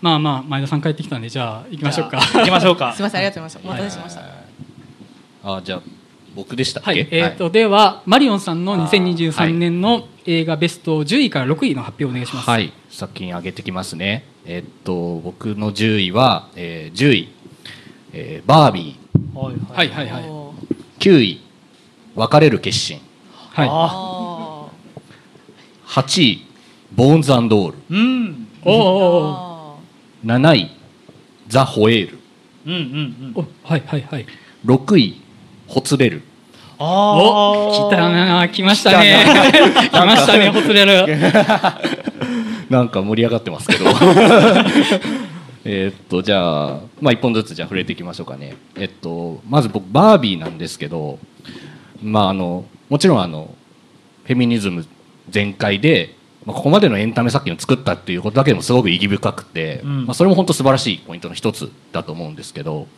[0.00, 2.18] まあまあ前田さん帰ってきたんでじゃあ行きましょうか。
[2.18, 3.02] 行きましょうか すみ。
[3.02, 4.22] ませんありがとうございますお待たせしました、
[5.56, 5.82] あじゃあ
[6.34, 12.48] 僕でしたっけ、はい、えーとではマリオンさんのあー2023年の映画ベスト10位から6位の発表をお願いします。
[12.48, 14.24] はい、先に上げてきますね。
[14.46, 17.28] えっと、僕の10位は、えー、10位、
[18.12, 18.96] えーバービ
[19.34, 20.28] はいはいはいはい。
[20.28, 21.40] おーー、9位、
[22.14, 23.00] 別れる決心、
[23.52, 23.68] はい。
[23.68, 24.68] ああ
[25.86, 26.46] 8位、
[26.94, 28.48] ボーンズオール、うん。
[28.64, 29.76] おーーおーあ
[30.24, 30.70] 7位、
[31.48, 32.18] ザ・ホエール、
[32.66, 33.32] うんうんうん。
[33.34, 34.26] おはいはいはい。
[34.64, 35.19] 6位、
[35.70, 36.22] ほつれる、
[36.78, 39.24] あお来たな来ましたね。
[39.92, 41.06] 来 ましたねほつれる。
[42.68, 43.84] なんか盛り上がってますけど。
[45.62, 48.56] えーっとじゃあ、まあ、一本ずつじゃあ触れていきましょうかね。
[48.76, 51.18] えっとまず僕バービーなんですけど、
[52.02, 53.54] まあ、あのもちろんあの
[54.24, 54.86] フェミニズム
[55.28, 62.88] 全開で、まあ、ここまでのエンタメ作品を作ったっていうことだけでもすごく意義深くて、うんまあ、それも本当素晴らしいポイントの一つだと思うんですけど、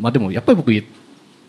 [0.00, 0.72] まあ、でもやっぱり僕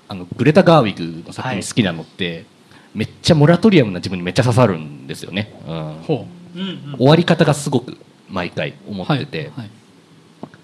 [0.08, 2.46] あのグレタ・ガーウィグの作品好きなのって、
[2.94, 5.54] めっちゃモラトリアムな自分にめっちゃ刺さるんですよね。
[5.68, 6.64] うんほうんう
[6.94, 6.96] ん。
[6.98, 7.98] 終わり方がすごく
[8.30, 9.14] 毎回思う。
[9.14, 9.70] ってて、はい。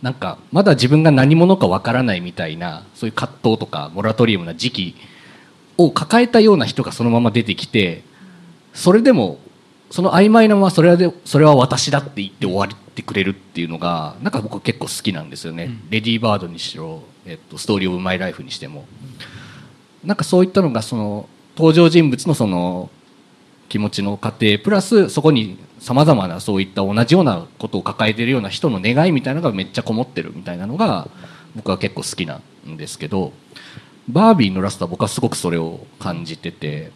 [0.01, 4.95] なんかまだ自分が何者かわからないみたいなそういう葛藤とかモラトリウムな時期
[5.77, 8.03] を抱えたような人がそのまま出てきて
[8.73, 9.39] それでも
[9.91, 18.85] その曖昧なままそれはでそれは私だって言って終わってくれるっていうのがなんか僕結構好きなんですよね、うんレディーバードにしろ、えっと、ストーリー・オブ・マイ・ライフにしても
[20.03, 22.89] なんかそういったのがその登場人物のその
[23.69, 31.07] 気持ちの過程プラスそこにさまざまなそういった同じようなことを抱えているような人の願いみたいなのがめっちゃこもってるみたいなのが
[31.55, 33.33] 僕は結構好きなんですけど
[34.09, 36.91] バービーのラストは僕はすごくそれを感じてて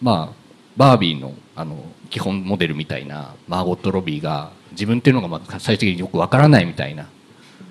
[0.00, 0.46] まあ
[0.76, 7.08] バービーのあの基本モデルみたいなマーゴット・ロビーが自分っていうのがまあ最終的によくわからないみたいな、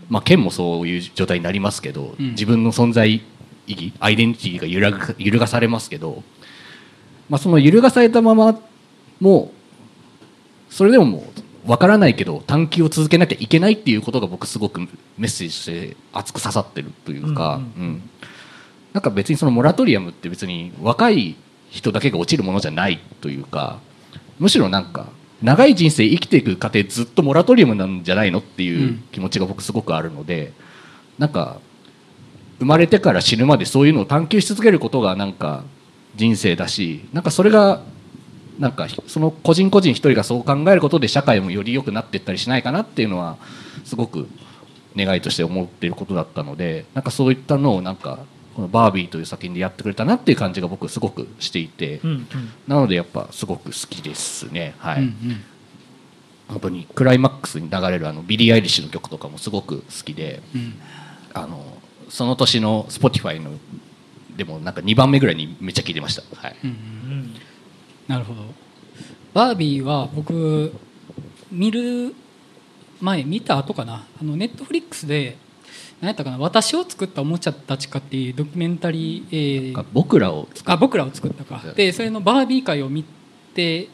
[0.09, 2.31] まあ、ケンもそういう状態になりますけど、うん。
[2.31, 3.21] 自分の存在
[3.67, 6.23] 意義アイデンティティが揺らが揺るがされますけど、
[7.29, 8.59] まあ、その揺るがされたまま
[9.19, 9.51] も
[10.69, 11.23] それでもも
[11.65, 14.87] う分からないけど探求を続けなきゃいけないっていうことが僕すごくメ
[15.21, 18.09] ッセージとして熱く刺さってるというか、うんうん
[18.93, 21.35] なんか別にそのモラトリアムって別に若い
[21.69, 23.81] 人だけが落ちるものじゃないというか
[24.39, 25.09] むしろなんか
[25.41, 30.53] 長い人生生きていく過程ずっとモラトリウムなんじゃないのっていう気持ちが僕すごくあるので、
[31.19, 31.59] なんか
[32.59, 35.63] 生まれてから死ぬまでそういうのを探求し続けることがなんか
[36.15, 37.81] 人生だしなんかそれが
[38.59, 43.37] なんかその個人個人一人がそう考えることで社会もより良くなっていったりしないかなっていうのは
[43.83, 44.27] すごく
[44.95, 48.19] 願いとして思っていることだったのでなんかそういったのをなんか
[48.55, 52.27] このバービーという作品でやってくれたなっていう感じが僕すごくしていて、うんうん。
[52.67, 54.75] なのでやっぱすごく好きですね。
[54.77, 55.43] はい、うんうん。
[56.47, 60.73] 本当にクライマックスに流れるあのビリー・アイリッシュの曲とかもすごく好きでうん。
[61.33, 61.65] あの
[62.15, 63.51] その年の Spotify の
[64.37, 66.23] でもなんか2番目ぐらいにめっちゃ聴いてました。
[66.37, 67.35] はい、うんうん
[68.07, 68.41] なるほど。
[69.33, 70.71] バービーは僕
[71.51, 72.15] 見る
[73.01, 74.07] 前見た後かな。
[74.17, 75.35] あのネットフリックスで
[75.99, 76.37] 何やったかな。
[76.37, 81.61] 私を作ったおもちゃたちかっていうドキュメンタリー、えー僕らをあ僕らを作ったか。
[81.75, 83.03] でそれのバービー回を見
[83.53, 83.89] て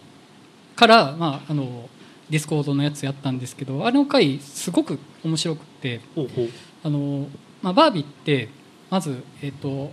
[0.76, 1.90] から、まあ、あの
[2.30, 6.02] ディスコードのやつやったんですけどあの回すごく面白くって。
[6.14, 6.50] ほうほう。
[6.84, 7.28] あの、
[7.62, 8.50] まあ、バービーって
[8.90, 9.92] まず、えっと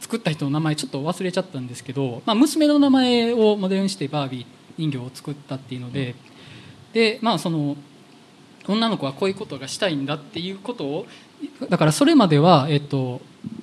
[0.00, 6.16] 作った人の名前ちょっと忘れちゃったんですけど、まあ、娘の名前をモデルにしてバービー人形を作ったっていうので、
[6.92, 7.76] でまあその
[8.66, 11.06] 女の子はこういうことがしたいんだっていうことを
[11.68, 13.20] だからそれまでは、えっと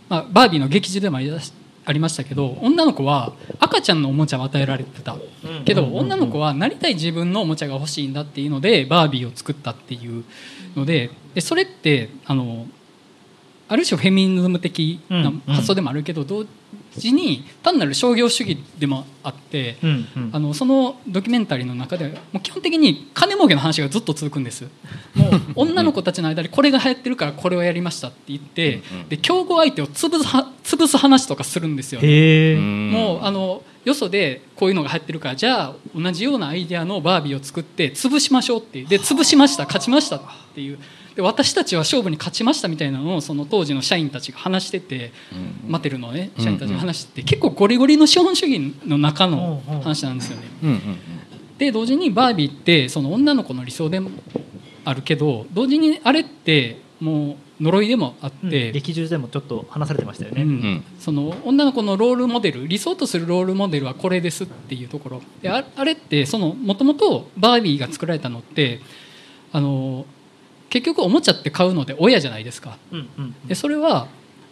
[0.10, 1.54] まあ、バービーの劇中でもありまし
[1.86, 5.18] ありましたけど女の子は赤ちゃんのおもちゃを与えられてた。
[5.65, 10.24] けど女の子はなりたい自分のおもちゃが欲しいんだっていうのでバービーを作ったっていう
[10.76, 12.68] のででそれってあの
[13.69, 16.45] ある種フェミニズム的な発想でもあるけど、同
[16.97, 19.77] 時に単なる商業主義でもあって、
[20.32, 24.63] あのそのドキュメンタリーの中でもう基本的に金儲けの話がずっと続くんです。
[25.13, 32.01] もう女の子たちの間でこれが流行ってるからこれをやりましたって言ってで競合相手を潰すは潰す話とかするんですよ。
[32.01, 40.21] もうあのよそでこういうのが流行ってるからじゃあ同じようなアイデアのバービーを作って潰しましょうってで潰しました勝ちましたっ
[40.53, 40.79] ていう
[41.19, 45.12] で私たちは勝負に勝ちましたみたいなのをその当時の社員たちが話してて、
[45.67, 50.43] マテルのね社員たちが話してて、結構ゴリゴリの資本主義の中の話なんですよね。
[50.63, 50.79] うんうん
[51.58, 54.12] で同時にバービーってその女の子の理想でも
[54.86, 58.49] あるけど同時にあれってもう呪いでもあっうん。
[58.49, 60.49] て、劇中でもちょっと話されてましたよね、うん。
[60.51, 60.84] ん。
[60.99, 65.21] その女の子のロールモデル理想とするロールモデルはこれですっていうところ。
[65.41, 68.79] でああれってもともとバービーが作られたのって
[69.51, 70.05] あの
[70.69, 72.77] 結局おもちゃって買うので親じゃないですか。
[72.91, 74.08] うんうんでそれは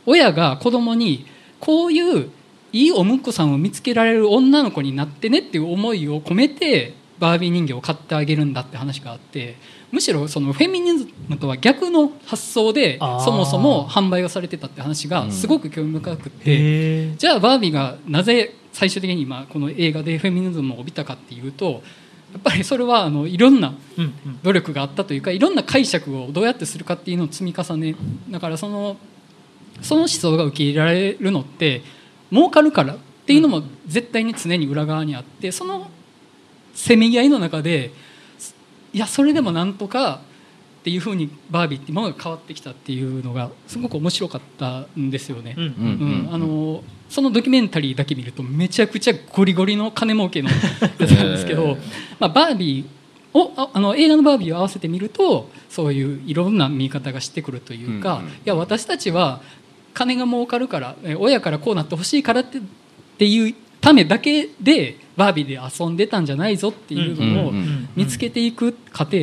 [0.05, 1.25] 親が子供に
[1.59, 2.29] こういう
[2.71, 9.55] いいお婿さんを見つけられる女の子になってねっていう思いを込めてバービー人形を買ってあげるんだって話があって
[9.91, 21.81] むしろそのフェミニズムとは逆の発想でそもそも販売がされてたって話がすごく興味深くて、へえじゃあバービーがなぜ最終的に今この映画でフェミニズムを帯びたかっていうと
[22.33, 23.73] やっぱりそれはあのいろんな
[24.43, 27.95] 努力があったというかいろんな解釈をどうやってするかっていうのを積み重ね
[28.29, 28.97] だからその
[29.81, 31.81] その思想が受け入れられるのって
[32.31, 35.89] 儲かるからっていうのも絶対に常に裏側にあってその
[36.73, 37.91] せめぎ合いの中で
[38.93, 40.21] いやそれでもなんとか
[40.87, 45.53] っていうふうにバービーっていうものが変わってきたっていうのがすごく面白かったんですよね。
[47.09, 50.55] そのドキュメンタリーだけ見るとめちゃくちゃゴリゴリの金儲けのや
[51.05, 51.77] つなんですけど、へー
[52.19, 59.41] まあ、バービーをああの映画のバービーを合わせて見るとそういういろんな見方がしてくるというか、うんうんいや私たちは
[59.93, 62.61] 金が儲かるからえ親からこうなってほしいからってっ
[63.17, 67.53] ていうためだけでバービーで遊んでたんじゃないぞっていうのを
[67.95, 69.17] 見つけていく過程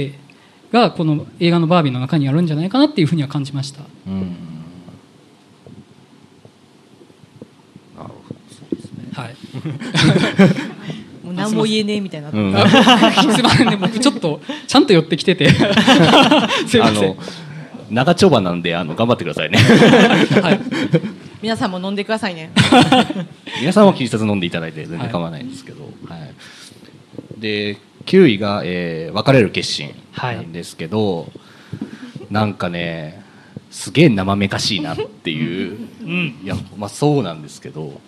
[0.75, 3.83] がこの映画のバービーの中にあるんじゃないかなっていうふうには感じました。
[4.09, 4.21] うん。
[7.97, 8.37] なるほど。
[8.51, 9.09] そうですね。
[9.13, 9.37] はい。
[11.25, 12.53] もう何も言えねえみたいな、うん。
[12.53, 13.77] すいませんね。
[13.77, 15.49] 僕ちょっとちゃんと寄ってきてて。
[15.55, 15.69] すいま
[16.67, 16.81] せん。
[16.83, 17.17] あの
[17.91, 19.59] 長丁場なんであの頑張ってくださいね。
[19.59, 20.61] はい。
[21.41, 22.51] 皆さんも飲んでくださいね。
[23.61, 26.35] 皆さんは気にせず飲んでいただいて全然構わないんですけど、はい。
[27.41, 31.31] で9位が、えー別れる決心なんですけど、
[32.31, 33.23] なんかね
[33.71, 35.89] すげえ生めかしいなっていう、
[36.43, 38.01] いやまあそうなんですけど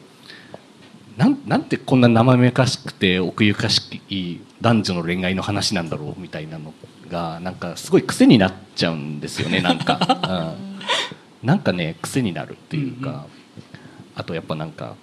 [1.16, 6.74] なんなんてこんな生めかしくて奥ゆかしい男女の恋愛の話なんだろうみたいなの
[7.08, 10.54] がなんかすごい癖になっちゃうんですよねなんか、
[11.42, 13.26] うん、なんかね癖になるっていうか、
[14.14, 14.94] あとやっぱなんか、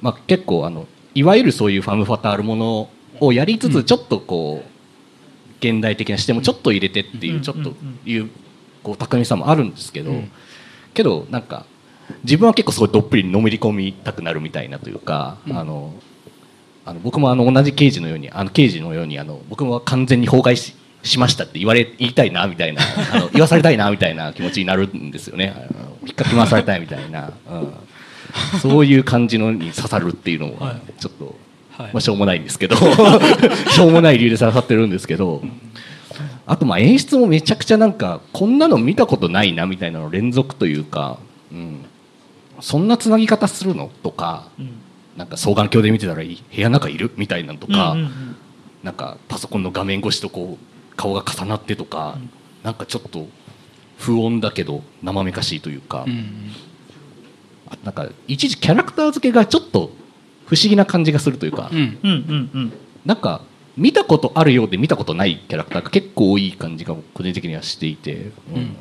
[0.00, 2.90] まあ、結構あのいわゆるそういうファム・ファタールもの
[3.26, 4.72] をやりつつちょっとこう
[5.64, 8.30] 現代的な視点もちょっと入れてっていうちょっという
[8.82, 10.30] こう巧みさもあるんですけど、うん。
[10.92, 11.64] けどなんか
[12.24, 15.56] 自分は結構すごいどっぷりのめり込みたくなるみたいなというか、うん。
[15.56, 15.94] あの
[16.84, 22.82] あの僕もあの同じ刑事のようにあの刑事のようにあの僕は完全に崩壊ししましたって言われ言いたいなみたいな
[23.12, 25.54] あの 言わされたいなみたいな気持ちになるんですよね。
[26.04, 30.80] 引っかき回されたいみたいな、うん、そういう感じのに刺さるっていうのははい。
[31.00, 31.36] ちょっと、
[31.82, 31.92] はい。
[31.92, 32.76] まあ、しょうもないんですけど。
[33.70, 35.42] しょうもない理由で刺さってるんですけど。
[36.44, 41.18] あとまあ演出もめちゃくちゃなんかこんなの見たことないなみたいなの連続というか、
[41.52, 41.84] うん、
[42.60, 43.90] そんなつなぎ方するの？
[44.02, 44.70] とかうん。
[45.16, 46.42] なんか双眼鏡で見てたらいい？
[46.54, 47.12] 部屋の中いる？
[47.16, 48.36] みたいなのとか、うんうんうん。
[48.82, 52.30] なんかパソコンの画面越しとこう顔が重なってとか、うん。
[52.64, 53.28] なんかちょっと
[53.98, 56.50] 不穏だけど生めかしいというか、うん。
[57.68, 59.92] あなんか一時キャラクター付けがちょっと
[60.52, 61.78] 不思議な感じがするというか、うん。
[61.78, 62.72] うんうんうん。
[63.06, 63.40] なんか
[63.74, 68.76] 見たことあるようで見たことないキャラクターが結構多い感じが個人的にはしていて、うん。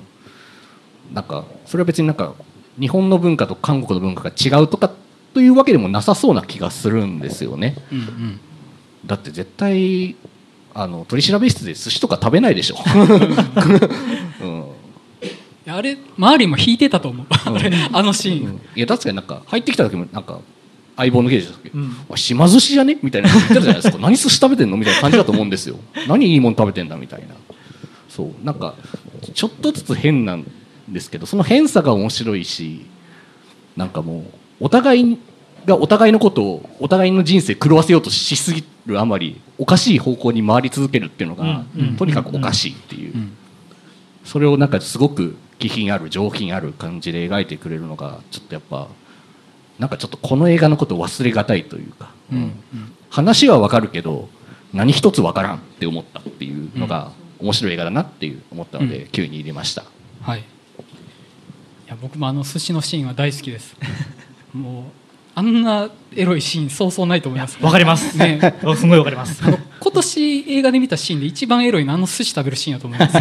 [1.13, 2.33] なんかそれは別になんか
[2.77, 4.91] 日本の文化と韓国の文化が違うとか
[5.33, 7.77] というわけでもなさそうな気がするんですよね。
[7.89, 8.39] うんうん。
[9.05, 10.17] だって絶対
[10.73, 12.75] あの取り調べ室で寿司とか食べないでしょ、
[14.43, 15.73] うん。
[15.73, 17.27] あれ周りも引いてたと思う。
[17.29, 20.41] あれ あのシーン、いや確かになんか入ってきた時もなんか
[20.97, 22.17] 相棒の刑事だった時、うん。
[22.17, 22.97] 島寿司じゃね？
[23.01, 23.97] みたいな言ってたじゃないですか。
[24.01, 24.77] 何寿司食べてんの？
[24.77, 25.77] みたいな感じだと思うんですよ。
[26.07, 27.27] 何いいもん食べてんだみたいな。
[28.09, 28.45] そう。
[28.45, 28.75] なんか
[29.33, 30.45] ちょっとずつ変なん
[30.89, 32.85] ですけどその変さが面白いし
[33.77, 34.23] なんかもう
[34.61, 35.17] お互い
[35.65, 41.95] がお互いのことをお互いの人生狂わせようとしすぎるあまりおかしい方向に回り続けるっていうのが、うんうん。
[41.97, 43.31] とにかくおかしいっていう、うん
[44.23, 48.87] それをなんかすごく気品ある上品ある感じで描いてくれるのがちょっとやっぱ
[49.81, 52.53] なんかちょっとこの映画のことを忘れがたいというか、うんうん
[53.09, 54.29] 話はわかるけど
[54.73, 59.09] 何一つわからんって思ったっていうのが面白い映画だなっていう思ったので、うん。
[59.09, 59.83] 9に入れました。
[60.21, 60.39] はい。
[60.39, 60.43] い
[61.87, 63.75] や僕もあの寿司のシーンは大好きです。
[64.55, 64.83] もう
[65.35, 67.57] あんなエロいシーンそうそうないと思います。
[67.61, 68.17] わかります。
[68.17, 68.39] ね。
[68.77, 69.43] すごいわかります。
[69.43, 73.17] 今年映画で見たシーンで一番エロいのはあの寿司食べるシーンだと思います。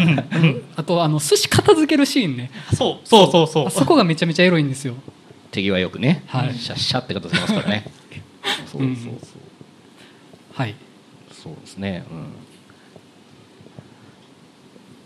[0.77, 2.53] あとあの寿司片付けるシーンね。
[2.77, 3.67] そうそうそうそう。
[3.67, 4.95] あそこがめちゃめちゃエロいんですよ
[5.51, 6.55] 手際よくね、はい。
[6.55, 7.91] シャッシャって形しますからね。
[8.67, 9.15] そ うそうそう、
[10.53, 10.75] はい。
[11.33, 12.05] そうですね。
[12.11, 12.51] うん。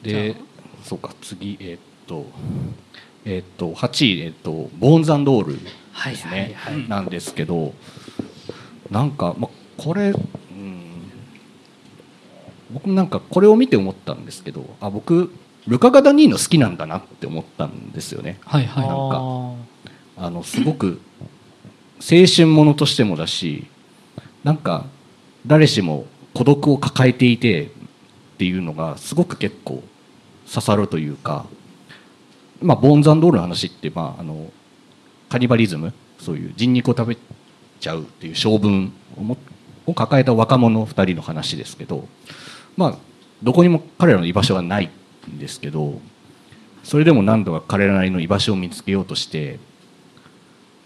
[0.05, 0.37] で
[0.83, 2.27] そうか次えーっと
[3.25, 5.61] えーっと8位えーっとボーンズオールで
[6.15, 6.89] すね、はいはいはい。
[6.89, 7.73] なんですけど
[8.91, 10.83] なんか、ま、これ、うん、
[12.71, 15.33] 僕なんかこれを見て思ったんですけどあ僕
[15.67, 18.39] ルカ・ガダニーノ好きなんだなって思ったんですよね。
[18.45, 18.87] はいはい。
[18.87, 19.55] なんか
[20.17, 21.01] あのすごく
[21.99, 23.67] 青春ものとしてもだし
[24.43, 24.87] なんか
[25.47, 27.69] 誰しも孤独を抱えていてっ
[28.39, 29.83] ていうのがすごく結構
[30.47, 31.47] 刺さるというか、
[32.61, 34.51] まあ、ボーンズオールの話って、まあ、あの
[35.29, 37.17] カニバリズムそういう人肉を食べ
[37.81, 39.37] ちゃうっていう性分をも
[39.87, 42.09] を抱えた若者2人の話ですけど、
[42.77, 42.99] まあ、
[43.43, 44.91] どこにも彼らの居場所はない
[45.31, 46.01] んですけど
[46.83, 49.59] それでも何度か彼らなりの居場所を見つけようとして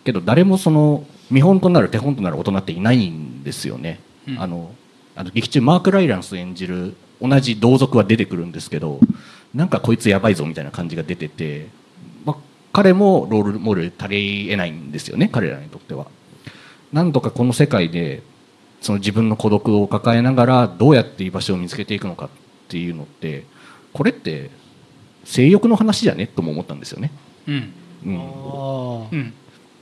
[0.08, 4.00] けど誰もその見本となる手本となる大人っていないんですよね。
[4.26, 4.72] うんあの
[5.14, 9.00] あの劇中マーク・ライランス演じる同じ同族は出てくるんですけど
[9.52, 11.66] なんかこいつやばいぞみたいな感じが出てて、
[12.24, 12.36] まあ、
[12.72, 16.06] 彼もロールモデル足り得ないんですよね彼らにとっては。
[16.92, 18.22] なんとかこの世界で
[18.80, 22.28] その自分の孤独を抱えながらどうやって居場所を見つけていくのかっ
[22.68, 23.44] ていうのって
[23.92, 24.50] これって
[25.24, 26.28] 性欲の話じゃね？
[26.28, 27.10] とも思ったんですよね。
[27.46, 27.72] うん
[28.06, 29.34] うん、あうん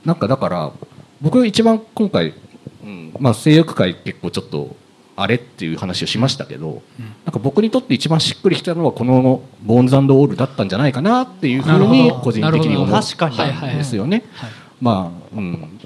[0.07, 0.71] なんかだから
[1.19, 2.33] 僕一番今回、
[2.81, 3.13] うん。
[3.19, 4.73] まあ、性欲界結構ちょっと
[5.17, 6.81] あれっていう話をしましたけど、
[7.25, 14.23] なんか僕にとって一番しっくりきたのはこの「ボーンズオール」だったんじゃないかなっていうふうに個人的に思っ確かにたんですよね。
[14.35, 15.79] はいまあうん、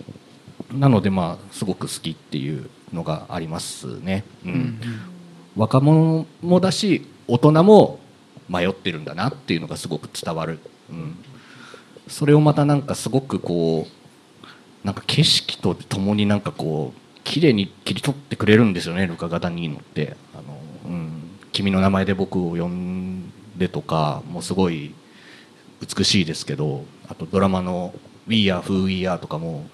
[0.72, 4.24] なのでまあすごく好きっていうのがありますね。
[4.46, 4.80] うんうん。
[5.56, 8.00] 若者もだし大人も
[8.48, 10.60] 迷ってるんだなっていうのがすごく伝わる、
[10.92, 11.16] うん、
[12.08, 14.01] それをまたなんかすごくこう
[14.84, 21.12] なんか景色とともになんかこう綺麗に切り取ってくれるんですよねルカ・ガダニーノって「あのうん、
[21.52, 24.94] 君の名前で僕を呼んで」とかもうすごい
[25.98, 27.94] 美しいですけどあとドラマの
[28.28, 29.70] 「We Are Who We Are」とかも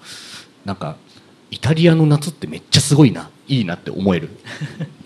[0.64, 0.96] なんか
[1.50, 4.28] イタリアの夏ってめっちゃすごいないいなって思える。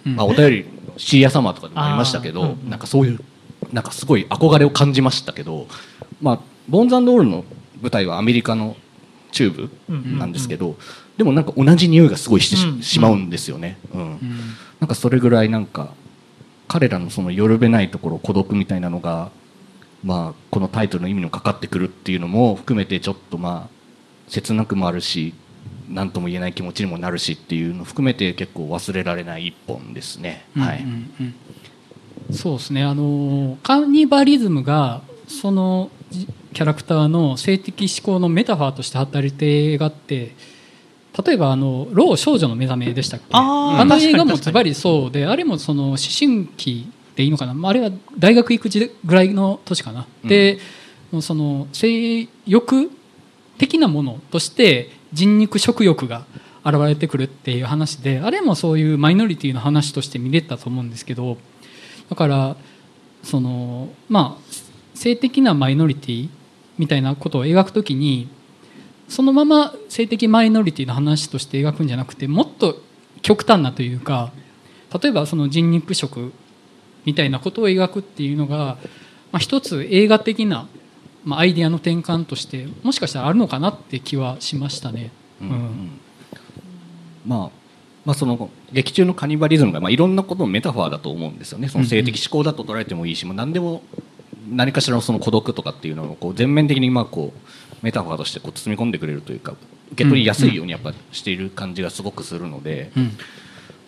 [0.05, 0.17] うん。
[0.17, 0.65] まあ、お便り
[0.97, 2.49] シリアサマーとかでもありましたけど、うん。
[2.49, 2.71] うん。
[2.71, 3.21] なんかそういう
[3.73, 5.69] なんかすごい憧れを感じましたけど、
[6.21, 7.45] まあ、ボーンズオールの
[7.81, 8.77] 舞台はアメリカの
[9.33, 10.77] 中部なんですけど、
[11.17, 13.03] でもなんか同じ匂いがすごいしてし,、うん。
[13.03, 14.01] まうんですよね、うん。
[14.01, 14.19] うん。
[14.79, 15.93] なんかそれぐらいなんか
[16.69, 19.31] 彼らのそのよるべないところ孤独みたいなのが
[20.05, 23.83] まあ、このタイトルの意味のかかってくるっていうのも含めてちょっとまあ
[24.29, 25.35] 切なくもあるし
[25.89, 30.45] 何とも言えない気持ちにもなるしっていうのを含めて結構忘れられない一本ですね。
[30.57, 31.13] はいうんうん。
[31.21, 31.35] うん
[32.31, 32.83] そうですね。
[32.83, 40.35] あのカニバリズムがそのじキャラクターの性的思考のメタファーとして働いてがあって
[41.27, 43.27] 例えばあの「老少女の目覚め」でしたっけ？
[43.33, 47.55] あーの映画もズバリそうであれもその思春期でいいのかな？
[47.55, 50.29] まああれは大学行く時ぐらいの年かな、うん。
[50.29, 50.59] で
[51.21, 52.91] その性欲
[53.59, 56.25] 的なものとして人肉食欲が
[56.65, 61.37] 現れてくるっていう話であれもそういうマイノリティの話として見れたと思うんですけど
[62.09, 62.57] だから
[63.23, 64.43] そのまあ
[64.95, 66.29] 性的なマイノリティ
[66.83, 68.29] みたいなことを描くときに
[69.09, 72.83] そのまま性的マイノリティの話として描くんじゃなくてもっと
[73.23, 74.33] 極端なというか
[75.01, 76.33] 例えばその人肉食
[77.05, 78.79] みたいなことを描くっていうのが、
[79.31, 80.67] まあ、一つ映画的な、
[81.25, 85.13] まあ、アイデアの転換としてもしかしたらあるのかなって気はしましたね。
[85.41, 85.49] うん。
[85.51, 86.01] うん。
[87.25, 87.63] まあ
[88.05, 91.69] まあ、その劇中のカニバリズムが、まあ、いろんなことのメタファーだと思うんですよね。
[91.69, 93.83] その性的思考だと捉えてもいいし、もう何でも
[94.51, 99.55] 何かしらのその孤独とかっていうのをこう全面的にまあこうメタファーとしてこう包み込んでくれるというか
[99.93, 103.13] 受け取りやすいようにやっぱしている感じがすごくするので、うん。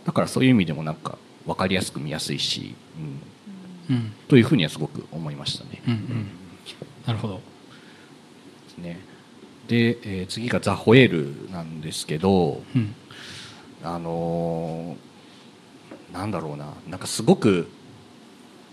[0.05, 2.75] だからそういう意味でもなんか分かりやすく見やすいし、
[3.89, 5.83] うん、うんというふうにはすごく思いましたね。
[5.87, 6.27] うんうん。
[7.07, 7.35] なるほど。
[7.35, 7.41] で
[8.71, 9.01] すね。
[9.69, 11.11] で、えー次が「ザ・ホエー
[11.47, 12.95] ル」なんですけど、うん。
[13.83, 16.73] あのーなんだろうな。
[16.89, 17.69] なんかすごく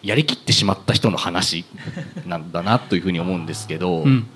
[0.03, 1.65] やりきってしまった人の話
[2.25, 4.27] なんだなというふうに思うんですけど、うん。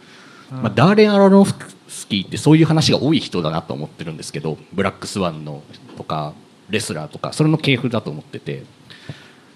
[0.51, 1.53] まあ、ダーレン・アラノフ
[1.87, 5.63] スキーってそういう話が多い人だなと思ってるんですけどブラックスワンの
[5.97, 6.33] とか
[6.69, 8.63] レスラーとかそれの系譜だと思ってて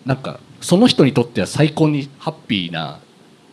[0.05, 2.99] なんかその人にとっては最高にハッピーな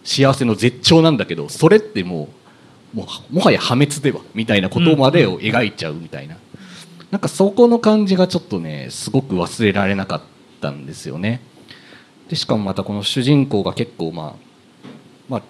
[0.04, 2.28] 幸せの絶頂なんだけどそれっても
[2.94, 6.38] うもうもはや破滅ではみたいなことまでを描いちゃうみたいな、
[7.10, 10.22] なんかそこの感じがちょっとねすごく忘れられなかっ
[10.62, 11.42] たんですよね
[12.28, 14.34] でしかもまたこの主人公が結構まあ
[15.28, 15.42] まあ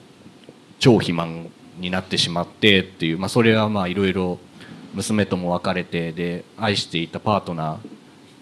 [0.79, 4.39] 超肥満になってしまってっていう、まあ、それはまあいろいろ
[4.95, 7.79] 娘とも別れてで愛していたパートナー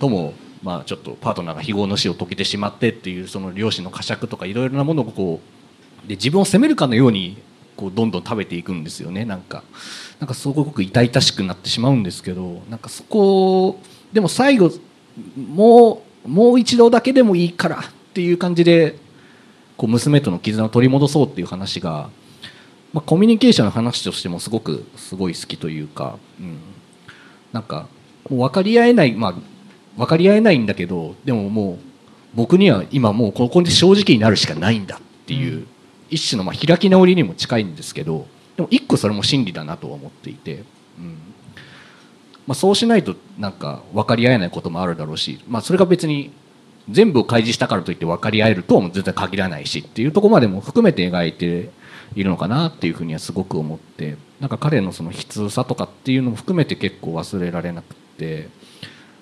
[0.00, 5.40] ともまあちょっとパートナーが非業の死を遂げてしまってっていうその両親の呵責とかいろいろなものをこ
[6.04, 7.42] うで自分を責めるかのように
[7.76, 9.24] こうどんどん食べていくんですよね。
[9.24, 9.64] なんか
[10.20, 13.80] なんかすごく痛々しくなってしまうんですけどなんかそこ
[14.12, 14.70] でも最後
[15.36, 17.84] もうもう一度だけでもいいから
[18.14, 18.94] っていう感じで
[19.76, 22.10] こう娘との絆を取り戻そうっていう話が、
[22.92, 26.58] まあ、コミュニケーションの話としてもすごくすごい好きというか、うん、
[27.52, 27.88] なんか
[28.30, 29.34] 分かり合えないまあ
[29.96, 31.78] 分かり合えないんだけどでももう
[32.36, 35.66] 僕には今もうここで正直になるしかないんだっていう、
[36.10, 40.62] 一種のまあ開き直りにも近いんですけどでも一個それも真理だなとは思っていて、
[40.98, 41.18] うん。
[42.46, 46.30] まあ、そうしないとなんか分かり合えないこともあるだろうし、まあ、それが別に
[46.90, 51.70] 全部を開示したからといって分かり合えるとは絶対限らないしっていうところまでも含めて描いて
[52.14, 58.48] いるのかなっていうふうにはすごく思ってなんか彼のその悲痛さとかっていうのも含めて結構忘れられなくて、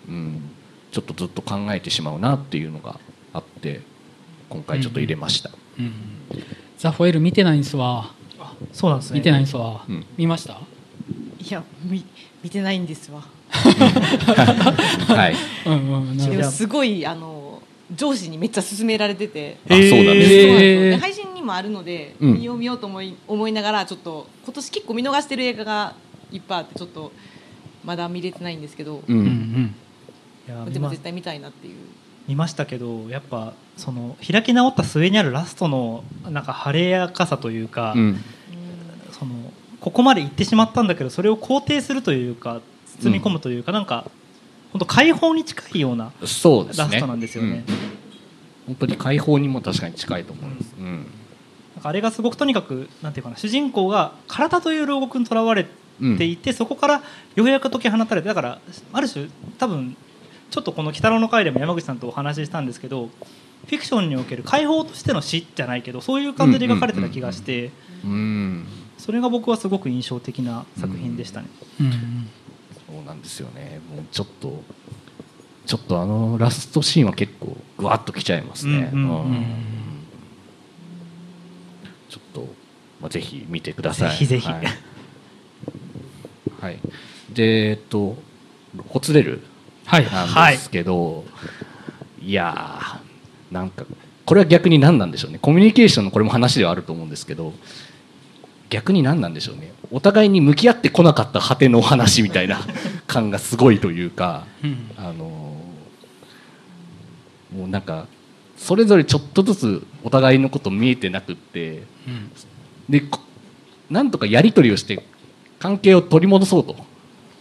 [0.08, 0.50] うん、
[0.90, 2.98] ちょっとずっと考えてしまうなっていうのが
[3.32, 3.80] あって
[4.48, 5.50] 今回ちょっと入れました。
[5.78, 5.92] うん
[6.78, 8.12] ザ・フォエル見てないんですわ。
[8.72, 9.20] そうなんですね。
[9.20, 10.04] 見てないんですわ、うん。
[10.16, 10.58] 見ました？
[11.38, 12.04] いや見
[12.42, 13.22] 見てないんですわ。
[13.52, 16.18] はい、 うんうん。
[16.50, 17.41] すごいあの
[17.94, 19.58] 上司にめっちゃ勧められてて。
[19.66, 22.34] あそうなんです配信にもあるので、うん。
[22.34, 25.94] 見よう見ようと思い思いながらちょっと今年結構見逃してる映画が
[26.30, 27.12] いっぱいあってちょっと
[27.84, 29.74] まだ見れてないんですけど、ううん
[30.46, 30.72] うん。
[30.72, 31.76] でも絶対見たいなっていう。
[32.28, 38.24] 見ましたけどやっぱその開き直った末にあるラストのなんか晴れやかさというか、うん。
[39.10, 39.34] その
[39.80, 42.60] ここまで行ってしまったんだけどそれを肯定するというか
[43.00, 44.10] 包み込むというか、なんか
[44.72, 47.64] 本当解放に近いようなラストなんですよね。
[47.68, 47.74] うん。
[48.66, 51.06] 本当に解放にも確かに近いと思います、うん。
[51.74, 55.66] なんかあれがすごくとにかくなんていうかな主人公が体という牢獄にとらわれ
[56.00, 57.02] うんていて、そこから
[57.36, 58.60] ようやく解き放たれてだから
[58.92, 59.96] ある種多分
[60.50, 63.10] ちょっとこの「鬼太郎の会」でも山口さんとお話ししたんですけど
[63.66, 67.70] フィクションにおける解放としての死じゃないけどそういう感じで描かれてた気がして、
[68.04, 68.66] うん
[68.98, 71.48] それが僕はすごく印象的な作品でしたね。
[71.80, 72.28] うんうん
[72.92, 73.80] そうなんですよね。
[73.90, 74.62] もうちょっと
[75.64, 79.26] ちょっとあのラストシーンは結構ぐわっときちゃいますね、うんうんうん。
[79.26, 79.44] うん。
[82.10, 82.40] ちょっと、
[83.00, 84.10] まあ、ぜひ見てください。
[84.10, 84.46] ぜひぜひ。
[84.48, 84.64] はい、
[86.60, 86.78] はい。
[87.32, 88.16] でえっと
[88.88, 89.40] ほつれる
[89.86, 90.04] はい。
[90.04, 91.24] なんですけど、
[92.20, 93.84] い、やーなんか
[94.24, 95.38] これは逆に何なんでしょうね。
[95.40, 97.52] コミュニケーションのこれも話ではあると思うんですけど
[98.72, 99.70] 逆に何なんでしょうね。
[99.90, 102.58] お互いに向き合ってこなかった果ての話みたいな
[103.06, 104.90] 感がすごいというか、うん。
[104.96, 105.58] あの
[107.54, 108.06] もうなんか
[108.56, 112.30] それぞれちょっとずつお互いのこと見えてなくってうん。
[112.88, 113.20] でこ
[113.90, 115.04] なんとかやり取りをして
[115.58, 116.74] 関係を取り戻そうと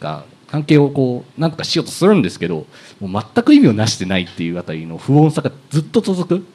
[0.01, 2.67] か関係をこうなんとかしようとするんですけど
[2.99, 6.45] もう全く意味をなしてないっていうあたりの不穏さがずっと続く。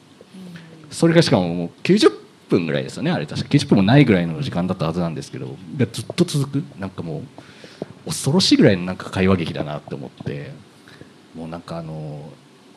[0.91, 3.47] それがしかももう90分ぐらいですよねあれ確か。
[3.49, 5.55] 90分もないぐらいの時間だったはずなんですけど。
[5.77, 6.79] がずっと続く？
[6.79, 7.19] なんかも
[8.05, 10.51] う恐ろしいぐらいのなんか会話劇だなって思って。
[11.35, 12.31] もうなんかあの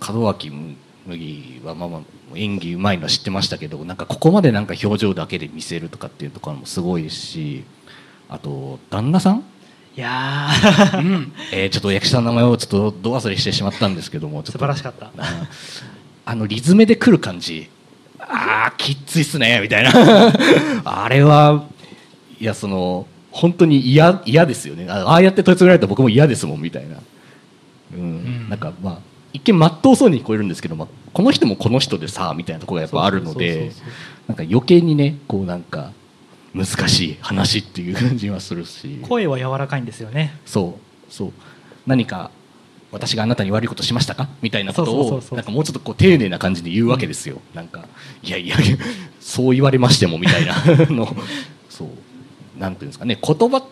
[0.06, 0.50] 門脇
[1.06, 2.00] 麦はまあまあ
[2.34, 7.64] 演技うまいのは知ってましたけどなんかここまでなんか表情だけで見せるとかっていうところもすごいですし
[8.28, 9.44] あと旦那さん？
[9.96, 10.98] いやー。
[10.98, 11.32] うん。
[11.52, 15.06] えーちょっと役者の名前をちょっとど忘れしてしまったんですけども素晴らしかった。
[15.16, 15.48] あ
[16.26, 17.70] あのリズムで来る感じ
[18.30, 19.90] あーきっついっすねみたいな。
[20.84, 21.64] あれは
[22.40, 24.86] いやその本当に嫌嫌ですよね。
[24.88, 26.96] あああやって問い詰められたら僕も嫌ですもんみたいな、
[27.94, 28.46] うん。
[28.46, 28.48] ん。
[28.48, 28.98] なんかまあ
[29.32, 33.72] 一見まっとうそうに聞こえるんですけど、まあ、この人もこの人でさみたいなところがやっぱあるので
[34.26, 35.92] なんか余計にねこうなんか
[36.54, 39.00] 難しい話っていう感じはするし。
[39.02, 40.34] 声は柔らかいんですよね。
[40.44, 40.78] そ
[41.08, 41.12] う。
[41.12, 41.32] そう。
[41.86, 42.30] 何か
[42.92, 44.28] 私があなたに悪いことしましたか？
[44.42, 47.86] みたいなことをなんかもうちょっとこう丁寧な感じで言うわけですよ、なんか
[48.22, 48.56] いやいや
[49.20, 50.54] そう言われましてもみたいな
[50.90, 51.14] の。
[51.68, 51.88] そう。
[52.58, 53.18] なんていうんですかね。
[53.22, 53.64] 言葉っ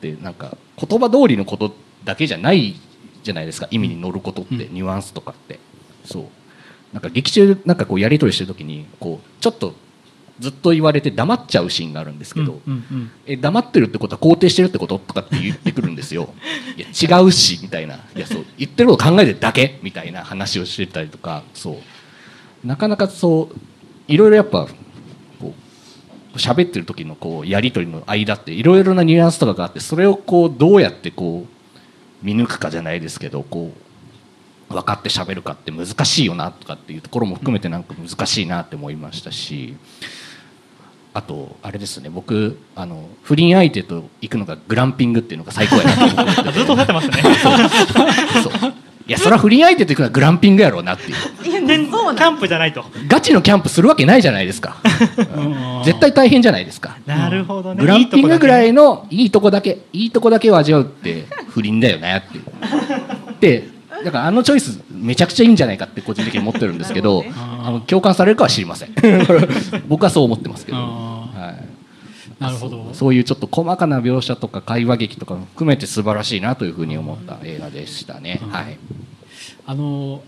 [0.00, 2.76] てなんか言葉通りのことだけじゃない
[3.22, 3.68] じゃないですか。
[3.70, 4.74] 意味に乗ることって、うん。
[4.74, 5.58] ニュアンスとかって。
[6.04, 6.24] そう。
[6.92, 9.74] なんか劇中でなんかこうやり取りしてる時にこうちょっと
[10.40, 13.10] ずっと言われて黙っちゃうシーンがあるんですけど、うんうんうん。
[13.26, 16.32] え黙ってるってことは肯定してるってこととかって言ってくるんですよ。
[16.76, 17.96] いや違うしみたいな。
[18.16, 22.66] いやそう言ってること考えてるだけみたいな話をしてたりとかそう。
[22.66, 23.56] なかなかそう
[24.08, 24.66] いろいろやっぱ
[25.38, 25.54] こ
[26.34, 33.72] う喋ってる時のこうやり取りの間っていろいろなニュアンスとかがあってそれをこうどうやってこう見抜くかじゃないですけどこ
[34.70, 39.76] う分かって喋るかって難しいよなとかっていうところも含めてなんか難しいなって思いましたし。
[41.12, 45.96] あとあれですね僕あの不倫相手と行くのがグランピングっていうのが最高やな。
[45.96, 47.14] と思っててずっとおっしゃってますね。
[48.42, 48.72] そう。
[49.06, 51.16] いやそれは不倫相手と行くのはグランピングやろうなっていう。
[51.48, 52.84] いやでキそうなんャンプじゃないと。
[53.08, 54.76] ガチのキャンプするわけないじゃないですか。
[55.36, 55.82] うん。
[55.84, 56.96] 絶対大変じゃないですか。
[57.06, 57.80] なるほどね。
[57.80, 62.44] グランピングぐらいいのいいとこだけいいとこだけを味わうって不倫だよねっていう。
[63.40, 68.94] でだからあのチョイスめちゃくちゃいいんじゃないかって個人的に思ってるんですけど ねあの共感されるかは知りません。
[69.88, 72.90] 僕はそう思ってますけど、あはい、なるほど。
[72.94, 78.40] そういうちょっと細かな描写とか会話劇とかも含めて素晴らしいなというふうに思った映画でしたね。
[78.42, 78.50] うん。
[78.50, 78.78] はい。
[79.66, 80.22] あの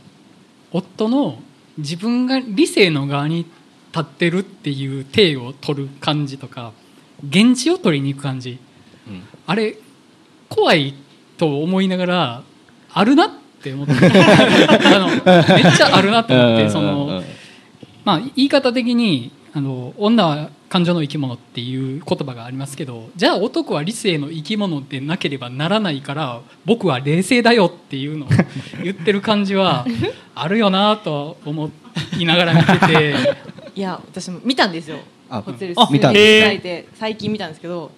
[0.72, 1.38] 夫の
[1.78, 3.46] 自分が理性の側に
[3.92, 6.72] 立ってるっていう体を取る感じとか
[7.26, 8.58] 現地を取りに行く感じ。
[9.08, 9.22] うん。
[9.46, 9.76] あれ
[10.50, 10.94] 怖い
[11.38, 12.42] と思いながら
[12.92, 13.92] あるなって思って。
[13.94, 17.22] あのめっちゃあるなと思ってその
[18.04, 28.28] まあ言い方的にあの女は感情の生き物っていう言葉がありますけどじゃあ男は理性の生き物でなければならないから僕は冷静だよっていうのを
[28.82, 29.84] 言ってる感じは
[30.34, 31.70] あるよなと思
[32.18, 33.14] いながら見てて。
[33.74, 34.98] いや私も見たんですよ。
[35.30, 37.90] あホテルあ見たんで最近見たんですけど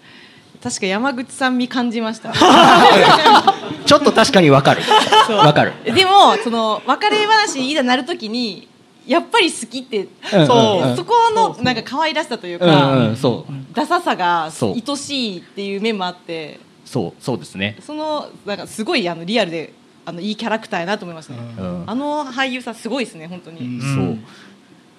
[0.64, 2.32] 確か山口さん味感じました。
[3.84, 4.80] ちょっと確かにわかる。
[5.28, 5.74] わかる。
[5.84, 8.66] でもその別れ話にいざなるときに
[9.06, 10.96] やっぱり好きってそう。
[10.96, 13.52] そこのなんか可愛らしさといううんか、うんそう。
[13.74, 14.74] ダサさがそう。
[14.74, 17.22] 愛しいっていう面もあってそう。
[17.22, 17.76] そうですね。
[17.82, 19.74] そのなんかすごいあのリアルで
[20.06, 21.84] あのいいキャラクターやなと思いましたね、うん。
[21.86, 23.80] あの俳優さんすごいですね本当に、うん。
[23.80, 24.18] そう。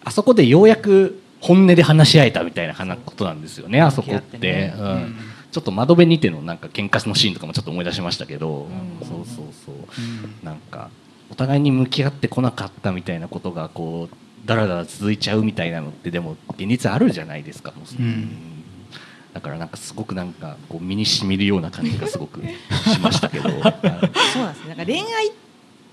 [0.03, 3.82] あそこでようやく本音で話し合えたみたいな話ことなんですよね。
[3.82, 4.72] あそこって。
[4.78, 4.88] ううん。
[4.97, 5.16] ん
[5.56, 9.08] ちょっと窓辺にてのなんか喧嘩のシーンとかもちょっと思い出しましたけど、うん。
[9.08, 10.45] そうそうそう。
[10.45, 10.89] なんか
[11.32, 17.72] お互いに向き合ってこなかったみたいなことがこうだらだら続いちゃうみたいなのってでも現実あるじゃないですか。
[17.72, 18.66] もううん。
[19.34, 23.47] だからなんかすごくなんかこう身に染みるような感じがすごくしましたけど。
[23.64, 23.76] はい。
[24.34, 24.68] そうなんです。
[24.68, 25.32] ねなんか恋愛っ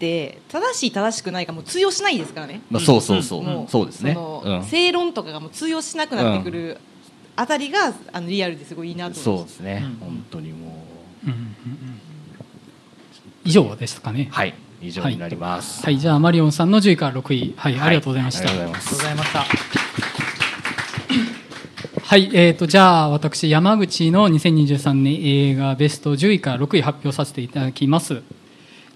[0.01, 2.63] て正しい正しくないかもう通用しないですからね。
[2.69, 4.19] まあそうそうそう、そうですね。
[4.69, 6.79] 正論とかがもう通用しなくなってくる
[7.37, 10.07] あたりがあのリアルですごいいいなとそ思いましうですね、うん。
[10.07, 10.87] 本当にも
[11.25, 11.27] う。
[11.27, 12.03] うんうんうん
[13.45, 14.29] 以上ですかね。
[14.31, 14.55] はい。
[14.81, 15.85] 以上になります。
[15.85, 15.99] はい。
[15.99, 17.55] じゃあマリオンさんの10位から6位。
[17.57, 17.89] はい、はい。
[17.89, 18.49] ありがとうございました。
[18.49, 19.45] ありがとうございました。
[22.05, 28.23] はい、えー、とじゃあ私山口の2023年映画ベスト10位から6位発表させていただきます。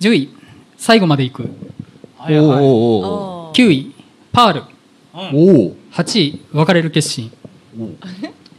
[0.01, 0.29] 10位
[0.77, 1.51] 最後まで行く。
[2.19, 2.57] はいはいおー。
[2.57, 2.63] おー
[3.49, 3.95] おーた9位
[4.33, 4.63] パール。
[5.15, 7.33] あうんおお8位別れる決心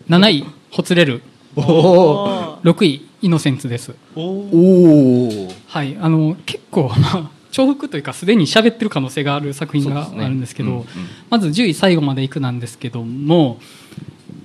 [0.09, 1.21] 7位ほつれる。
[1.55, 3.95] おお6位イノセンツです。
[4.15, 10.85] はいあの結構まあ重複というかすでに喋ってる可能性がある作品があるんですけど
[11.29, 13.59] まず10位最後までいくなんですけども、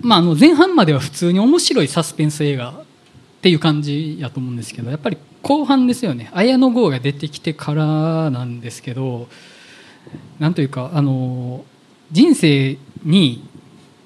[0.01, 2.75] まあ、あの前半までは普通に面白いサスペンス映画っ
[3.43, 6.31] ていう感じやと思うんですけどやっぱり後半ですよね。
[6.33, 9.29] 綾野剛が出てきてからなんですけど
[10.39, 11.65] なんというかあの
[12.13, 13.47] 人生に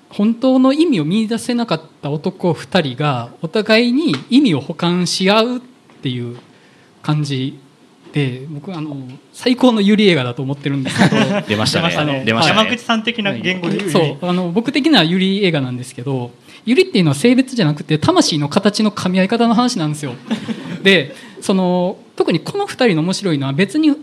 [0.09, 5.61] 本当の意味を見出せなかった男2人がお互いに意味を補完し合うっ
[6.03, 6.39] ていう
[7.03, 7.59] 感じ
[8.13, 8.97] で僕あの
[9.33, 11.17] 最高のユリ映画だと思ってるんですけど。
[11.47, 12.25] 出ましたね。
[12.27, 16.31] 山口さん的な言語で言うそうあの僕的にはユリ映画なんですけど
[16.65, 20.15] ユリっていうのは性別じゃなくて魂の形の噛み合い方の話なんですよ。
[20.83, 23.95] でその特にこの2人の面白いのは別に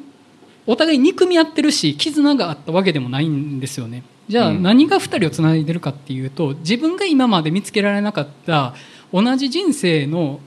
[0.68, 4.64] お互い憎み合ってるし絆があったわけでもないんですよねじゃあうん。
[4.64, 8.74] 何が2人をつないでるかっていうと自分が今まで見つけられなかった
[9.12, 10.40] 同じ人生の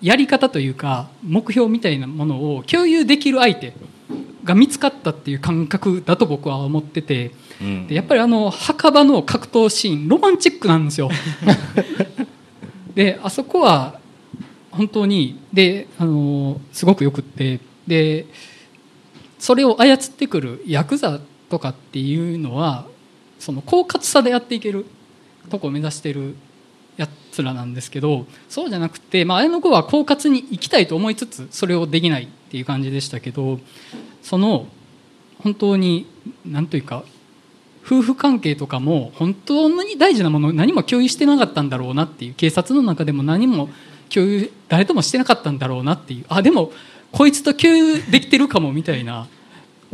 [0.00, 3.74] やり方というか目標みたいなものを共有できる相手
[4.44, 7.86] が見つかったっていう感覚だと僕は思っててうん。
[7.86, 11.10] でやっぱりあの墓場の格闘シーンロマンチックなんですよ。
[12.94, 13.98] であそこは
[14.70, 18.26] 本当にであのすごくよくってで
[19.38, 22.86] それを操ってくるヤクザとかっていうのは
[23.38, 24.86] その狡猾さでやっていける
[25.50, 26.36] とこを目指してる
[26.96, 33.58] やつらなんですけどそうじゃなくて、まあ、綾野剛は狡猾に生きたいと思いつつそれをできないっていう感じでしたけど
[34.22, 34.66] その
[35.38, 36.06] 本当に
[36.46, 37.04] 何というか
[37.84, 43.68] 夫婦関係とかも本当に大事なもの何も共有してなかったんだろうなっていう警察の中でも何も
[44.08, 46.72] 共有誰ともしてなかったんだろうなっていうあでも
[47.12, 49.28] こいつと共有できてるかもみたいな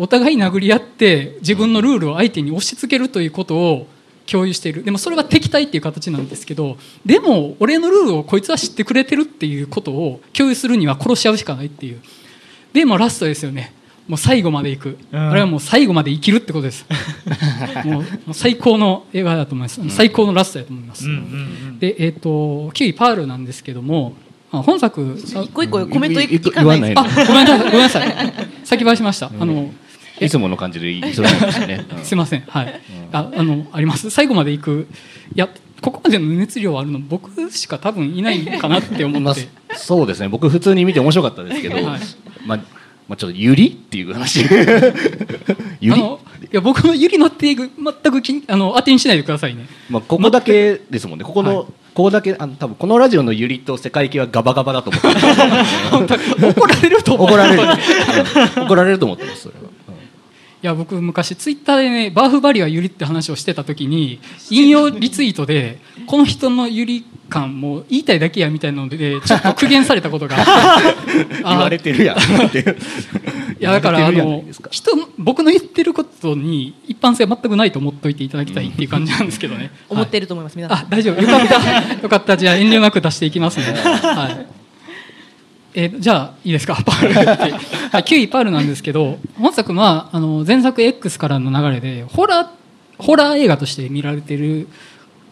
[0.01, 3.87] お互い殴り合って自分のルールを相手に押し付けるということを
[4.27, 4.83] 共有している。
[4.83, 12.01] でもそれは敵対っていう形なんですけどでも俺のルールをこいつは知ってくれてるっていうことを共有するには殺し合うしかないっていう。
[12.73, 13.75] でもラストですよね。
[14.09, 15.31] もう最後まで行く、うん。
[15.31, 16.87] あれはもう最後まで生きるってことです。
[17.85, 21.21] もう最高の映画だと思います、最高のラストだと思います、うんうんう
[21.73, 21.79] ん。
[21.79, 24.15] でえっ、と9位パールなんですけども
[24.51, 26.81] あ本作あ一個一個コメントいかない？
[26.81, 26.99] ごめんな
[27.47, 28.35] さいごめんなさい。
[28.65, 29.73] 先走りました、あの
[30.21, 31.87] いつもの感じでいいそれなんですね。
[31.99, 32.05] うん。
[32.05, 32.43] すいません。
[32.47, 32.81] はい、
[33.13, 34.11] ああのあります。
[34.11, 34.89] 最後まで行く。
[35.35, 35.49] いや
[35.81, 40.29] ここまでの熱量あるの僕しか多分いないかなって思まあって、そうですね。
[40.29, 41.85] 僕普通に見て面白かったですけど、はい
[42.45, 42.59] まあ
[43.09, 44.45] まあちょっとゆりっていう話。
[45.81, 46.05] ゆりい
[46.53, 49.67] や僕のゆりの定義全くきあの当てにしないでくださいね。
[49.89, 51.25] まあここだけですもんね。
[51.25, 51.67] ここの、はい。
[51.93, 56.15] ここだけあの多分このラジオのゆりと世界系はガバガバだと思って
[56.47, 57.27] 怒られると思う。
[57.27, 57.63] 怒られる。
[57.63, 59.71] 本当にい怒られると思ってますそれは、
[60.63, 71.27] や僕昔ツイッターでねバーフバリはゆりって話をしてた時に 引用リツイートでこの人のゆり感もう言いたいだけやみたいなのでちょっと苦言されたことがあって。
[71.43, 72.19] 言われてるやん。
[72.19, 72.59] って
[73.61, 79.71] いやだからあの人僕の言ってることに一般性は全くないと思っておいていただきたいっていう感じなんですけどね。
[79.89, 80.79] 思ってる、ると思います皆さん。
[80.79, 81.23] あ大丈夫。
[81.23, 82.03] よかった。
[82.03, 82.37] よかった。
[82.37, 83.65] じゃあ遠慮なく出していきますね。
[83.75, 84.60] はい。
[85.75, 86.75] えーじゃあいいですか？
[86.85, 92.47] パールって、はい、9位パールなんですけど本作はあの前作 X からの流れでホラー
[93.03, 94.69] ホラー映画として見られてる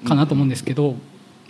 [0.07, 0.97] かなと思うんですけど、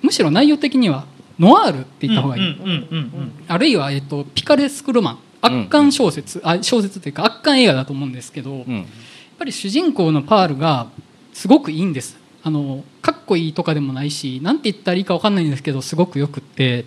[0.03, 1.05] むしろ内容的には
[1.39, 2.43] ノワールって言った方がいい。
[2.43, 5.19] うんうんうんうんあるいは、えっと、ピカレスクロマン。
[5.41, 8.85] 圧巻小説、あ小説というか圧巻映画だと思うんですけど、やっうん
[9.39, 10.89] ぱり主人公のパールが
[11.33, 12.19] すごくいいんです。
[12.43, 16.85] あのかっこいいとかでもないしなんて言ったらいいか分かんないんですけどすごくよくって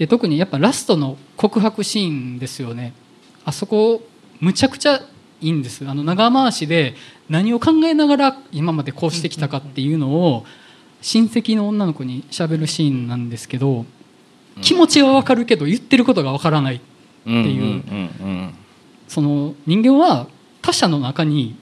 [0.00, 2.94] で特にやっぱラストの告白シーンですよね。
[3.44, 4.00] あそこ
[4.40, 5.02] むちゃくちゃ
[5.42, 5.86] いいんです。
[5.86, 6.94] あの長回しで
[7.28, 10.46] 何を考えながら今までこうしてきたかっていうのを
[11.02, 13.84] 親戚の女の子にしゃべるシーンなんですけど
[14.62, 16.80] 気持ちは分かるけど言ってることが分からない
[17.26, 17.30] う。
[17.30, 18.52] んっていう
[19.06, 20.28] その人間は
[20.62, 21.56] 他者の中に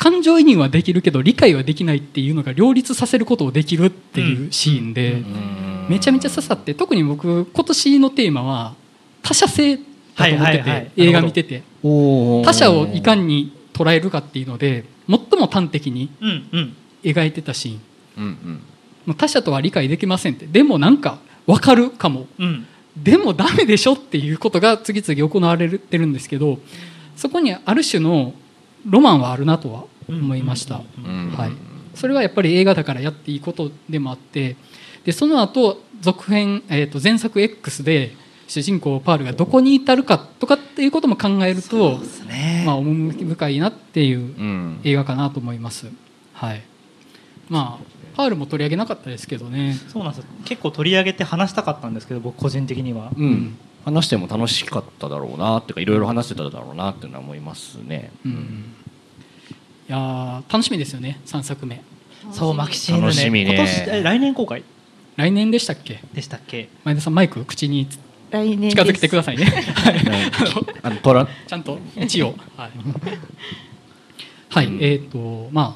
[0.00, 5.86] 感情移入はできるけど理解はできないっていうのが両立させることをできるっていうシーンでうん。
[5.90, 8.74] めちゃめちゃ刺さって特に僕今年のテーマは
[9.22, 9.82] 他者性だ
[10.16, 16.76] と思ってて映画見てて他者をいかに捉えるかっていうので最も端的にうんうん。
[17.02, 17.80] 描いてたシーン。
[18.16, 18.62] うんうん。
[19.04, 20.46] もう他者とは理解できませんって。
[20.46, 22.26] でもなんか分かるかも。
[22.38, 22.66] うん。
[22.96, 26.58] でもダメでしょっていうことが次々行われてるんですけど
[27.16, 28.34] そこにある種の
[28.86, 31.32] ロマンはあるなとは思いました、うん。
[31.36, 31.52] はい、
[31.94, 34.56] それはやっぱり映画だからやっていいことでもあって
[35.04, 38.12] でその後続編、えー、と前作 X で
[38.48, 42.64] 主人公パールがどこに至るかとかっていうことも考えるとね。
[42.66, 44.80] まあ趣深いなっていううん。
[44.82, 45.86] 映画かなと思います。
[46.32, 46.62] はい。
[47.48, 47.84] まあ
[48.16, 49.76] パールも取り上げなかったですけどね。
[49.88, 50.30] そうなんですよ。
[50.44, 53.12] 結構取り上げて話したかったんですけど僕個人的には。
[53.16, 58.10] うん、話しても楽しかっただろうなっていうかいろいろ話してただろうなっていうのは思いますね。
[58.24, 58.74] うん
[59.90, 61.82] いやー楽しみですよね3作目。
[62.30, 63.06] そうマキシーヌね。
[63.08, 63.56] 楽しみね。
[63.56, 64.62] 今年え来年公開？
[65.16, 66.00] 来年でしたっけ？
[66.14, 66.68] でしたっけ？
[66.84, 67.88] 前田さんマイク口に
[68.30, 69.46] 来年近づけてくださいね。
[69.50, 69.96] はい。
[70.84, 72.36] あのトラちゃんと一応。
[72.56, 72.70] はい、
[74.48, 75.74] はいうんえっ、とまあ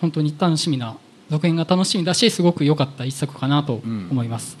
[0.00, 0.96] 本当に楽しみな
[1.28, 4.56] 続編が楽しみだしすごく良かった一作かなと思います、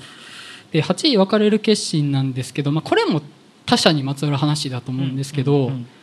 [0.72, 3.22] で8位分かれる決心なんですけど、まあ、これも
[3.64, 5.97] 他者にまつわる話だと思うんですけど、うんうんフ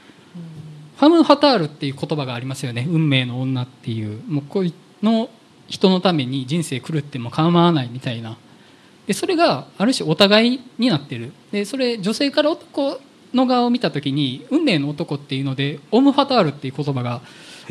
[0.97, 2.85] ァム・ファタールっていう言葉がありますよね。
[2.89, 4.21] 運命の女っていう。
[4.27, 4.73] もうこい
[5.03, 5.29] の
[5.67, 8.37] 人のために人生狂っても構わないみたいな。
[9.07, 11.31] でそれがある種お互いになってる。
[11.51, 12.99] でそれ女性から男
[13.33, 17.21] の側を見た時に運命の男っていうのでオム・ファタールっていう言葉が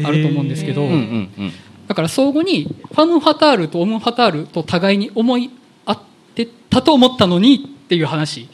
[0.02, 0.96] あると思うんですけど、うんうんう
[1.42, 1.52] ん。
[1.88, 5.50] だから相互にファム・ファタールとオム・ファタールと互いに思い
[5.86, 5.98] 合っ
[6.34, 8.48] てたと思ったのにっていう話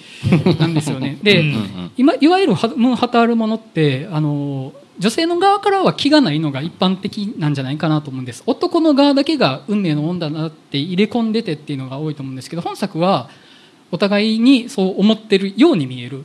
[0.59, 1.19] なんですよね。
[1.23, 1.45] で、
[1.97, 8.43] 今いわゆるハム・ハタールものってあの女性の側からは気がないのが一般的なんじゃないかなと思うんです。
[8.47, 13.31] 男の側だけが運命の女だなって入れ込んでてっていうのが多いと思うんですけど本作は
[13.93, 16.25] お互いにそう思ってるように見える。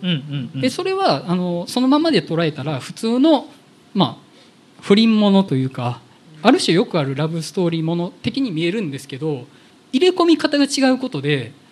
[0.56, 3.48] でそれはあのそのままで捉えたら普通の、
[3.94, 4.26] まあ、
[4.82, 6.02] 不倫ものというか
[6.42, 9.46] ある種よくあるラブストーリーもの的に見えるんですけど
[9.94, 11.65] 入れ込み方が違うことであ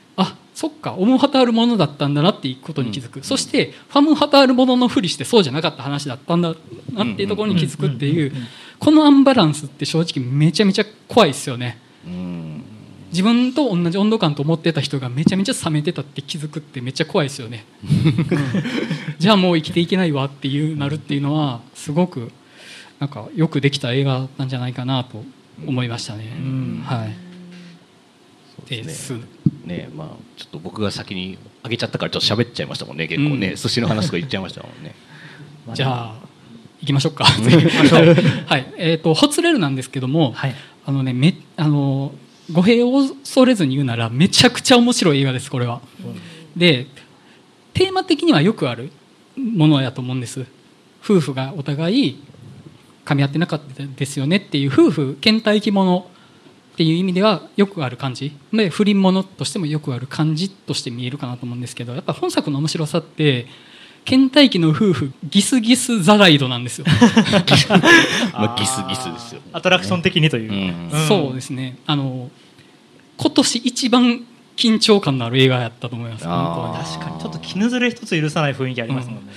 [0.54, 6.56] そっかオム・ハタールものだったんだなっていうことに気づく、そしてファム・ハタールもののふりしてそうじゃなかった話だったんだ
[6.94, 8.32] なっていうところに気づくっていう
[8.80, 11.80] このアンバランスって正直めちゃめちゃ怖いですよね。
[12.06, 12.64] うん。
[13.12, 18.28] 自分と同じ温度感と思ってた人がめちゃめちゃ冷めてたって気づくってめっちゃ怖いですよね、う ん
[19.20, 22.32] じゃあもう生きていけないわっていうなるっていうのはすごく
[23.00, 25.24] なんかよくできた映画なんじゃないかなと
[25.68, 26.82] 思いましたね、ん。
[26.84, 27.16] はい。
[28.70, 29.22] ですね
[29.64, 30.08] ねまあ
[30.38, 33.56] ちょっと僕が先にあげちゃったからちょっと喋っちゃいましたもんね結構ね、うん。
[33.56, 34.96] 寿司の話とか言っちゃいましたもんね。
[35.74, 36.16] じゃあ
[36.82, 37.24] 行きましょうか。
[38.46, 38.74] はい。
[38.78, 40.56] えっ、とホツレルなんですけども、はい。
[40.86, 42.14] あのねめあの
[42.52, 45.82] 語弊を恐れずに言うならめちゃくちゃ面白い映画ですこれは。
[46.56, 46.88] で
[47.74, 48.92] テーマ的にはよくある
[49.38, 50.46] ものやと思うんです。
[51.04, 52.24] 夫婦がお互い
[53.06, 56.08] 噛み合ってなかったですよねっていう夫婦倦怠期もの
[56.74, 58.36] っていう意味ではよくある感じ。
[58.52, 63.46] で不倫ものとしてもよくある感じとして見えるかなと思うんですけどやっぱ本作の面白さって
[64.06, 66.86] 倦怠期の夫婦ギスギスザライドなんですよ。
[68.34, 69.42] まあギスギスですよ。
[69.54, 70.56] アトラクション的にという、う
[70.98, 71.08] ん。
[71.08, 71.78] そうですね。
[71.86, 72.32] あの
[73.18, 74.26] 今年一番
[74.58, 76.26] 緊張感のある映画やったと思います。
[76.26, 77.22] 確かに。
[77.22, 79.32] ちょっと絹ずれ一つ許さない雰囲気ありますもんね、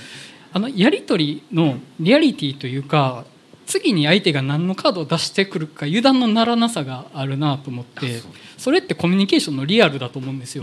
[0.53, 3.25] あのやり取りのリアリティというか
[3.67, 8.23] 次に相手が何のカードを出してくるか油断のならなさがあるなと思って
[8.57, 10.63] それってコミュニケーションのリアルだと思うんですよ、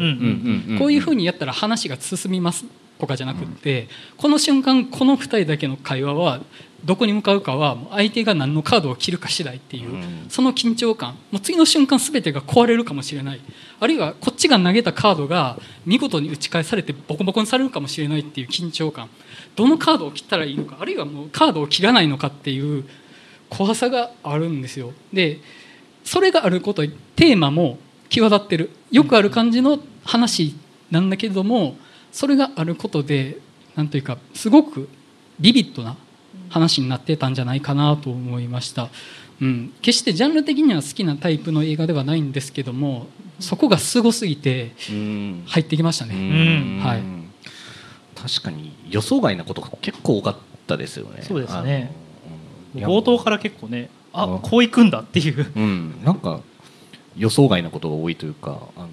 [0.80, 2.66] こういうふうにやったら話が進みます
[3.00, 6.40] とかじゃなくって、この瞬間この2人だけの会話は
[6.86, 10.26] どこに向かうかは相手が何のカードを切るか次第っていう、うん。
[10.30, 11.14] その緊張感。
[11.32, 13.42] もう次の瞬間全てが壊れるかもしれない。
[13.80, 19.10] あるいはこっちが投げたカードが見事に打ち返されてボコボコにされるかもしれないっていう緊張感。
[19.56, 22.86] どのカードを切ったらいいのかあるいはもうカードを切らないのかっていう
[23.50, 24.94] 怖さがあるんですよ。
[25.14, 25.40] で
[26.04, 27.78] それがあることでテーマも
[28.10, 28.72] 際立ってる。
[28.92, 30.56] よくある感じの話
[30.92, 31.78] なんだけれども
[32.12, 33.38] それがあることで
[33.76, 34.90] なんというかすごく
[35.40, 35.98] ビビッドな
[36.54, 38.90] 話になってたんじゃないかなと思いました、
[39.42, 43.08] うん、決してジャンル的には好きなタイプの映画ではないんですけども
[43.40, 45.44] そこがすごすぎてうん。
[45.48, 46.80] 入ってきましたね、うん。
[46.84, 47.02] はい。
[48.16, 50.38] 確かに予想外なことが結構多かっ
[50.68, 51.24] たですよね。
[51.24, 51.92] そうですね。
[52.76, 55.52] 冒頭から結構ねあうんこういくんだっていう。
[55.56, 56.42] うん、なんか
[57.18, 58.88] 予想外なことが多いというか、あの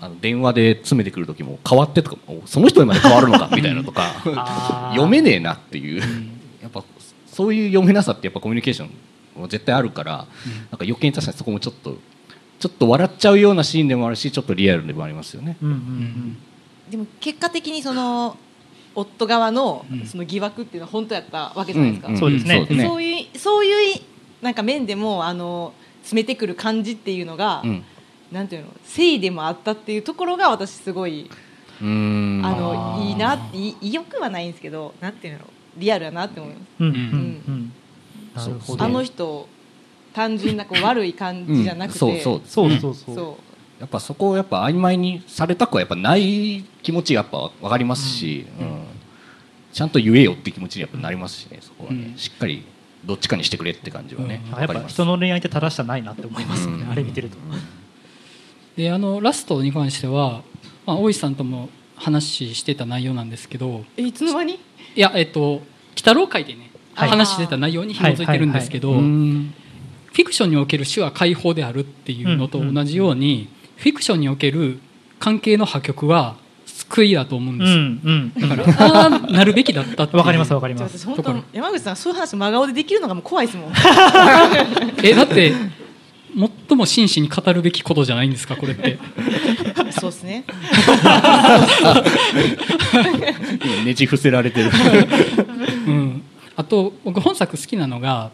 [0.00, 6.02] あの電話で詰めてくる時も変わってとか、おその人にまで変わるのかみたいなとか、読めねえなっていう、
[6.72, 6.84] やっぱ
[7.26, 8.86] そういう読めなさってやっぱコミュニケーショ
[9.38, 10.28] ンは絶対あるから、なんか
[10.80, 11.96] 余計に確かにそこもちょっと
[12.58, 15.56] ちょっと笑っちゃうようなシーンでもあるし、ちょっとリアルでもありますよね。
[15.62, 16.36] うんうんうん。
[16.90, 18.36] でも結果的にその
[18.94, 20.06] 夫側のうん。
[20.06, 22.60] その疑惑っていうのは本当やったわけじゃないですか、んそうですね。
[22.60, 24.00] んそういうそういう
[24.42, 27.84] なんか面でもあの詰めてくる感じっていうのが、うん。
[28.32, 31.30] なんていうの誠意でもあったっていうところが私すごい、
[31.80, 35.44] あのいいなってい意欲はないんですけどなんていうの
[35.78, 36.66] リアルだなって思います。
[36.80, 36.94] うんうん。
[36.94, 37.72] うん
[38.34, 38.84] なるほど。
[38.84, 39.48] あの人
[40.12, 42.42] 単純なこう悪い感じじゃなくて、そうそう。
[42.44, 43.14] そうそうそう。
[43.14, 43.80] そう。
[43.80, 48.82] やっぱそこをやっぱ曖昧にされたくはやっぱない気持ちがやっぱ分かりますし、うん。
[49.72, 52.18] ちゃんと言えよって気持ちにやっぱなりますしねそこはね、うん。
[52.18, 52.64] しっかり
[53.04, 54.50] どっちかにしてくれって感じはね、うん。
[54.50, 54.94] やっぱ分かります。
[54.94, 56.90] 人の恋愛って正しさないなって思いますよね、うん。
[56.90, 57.36] あれ見てると、
[58.76, 60.42] であのラストに関しては、
[60.86, 63.84] まあ、大石さんとも話してた内容なんですけど。
[63.96, 64.58] えいつの間に？
[64.98, 65.62] いやえっと鬼
[65.94, 67.08] 太郎会でね、はい。
[67.08, 69.54] 話してた内容に紐づいてるんですけど、うん。
[70.06, 74.80] フィクションにおける種は解放であるっていうのと同じように、フィクションにおける
[75.20, 76.36] 関係の破局は
[76.66, 78.48] 救いだと思うんですよ、うんうん。
[78.48, 81.06] だからああなるべきだったわかりますわかります。
[81.52, 83.72] 山口さんそういう話真顔でできるのがもう怖いですもん。
[85.04, 85.52] えだって
[86.38, 88.98] 最も真摯に語るべきことじゃないんですかこれって。
[89.90, 90.44] そうですね。
[93.64, 94.70] 今 ねじ伏せられてる。
[95.88, 96.22] うん、
[96.54, 98.30] あと僕本作好きなのが、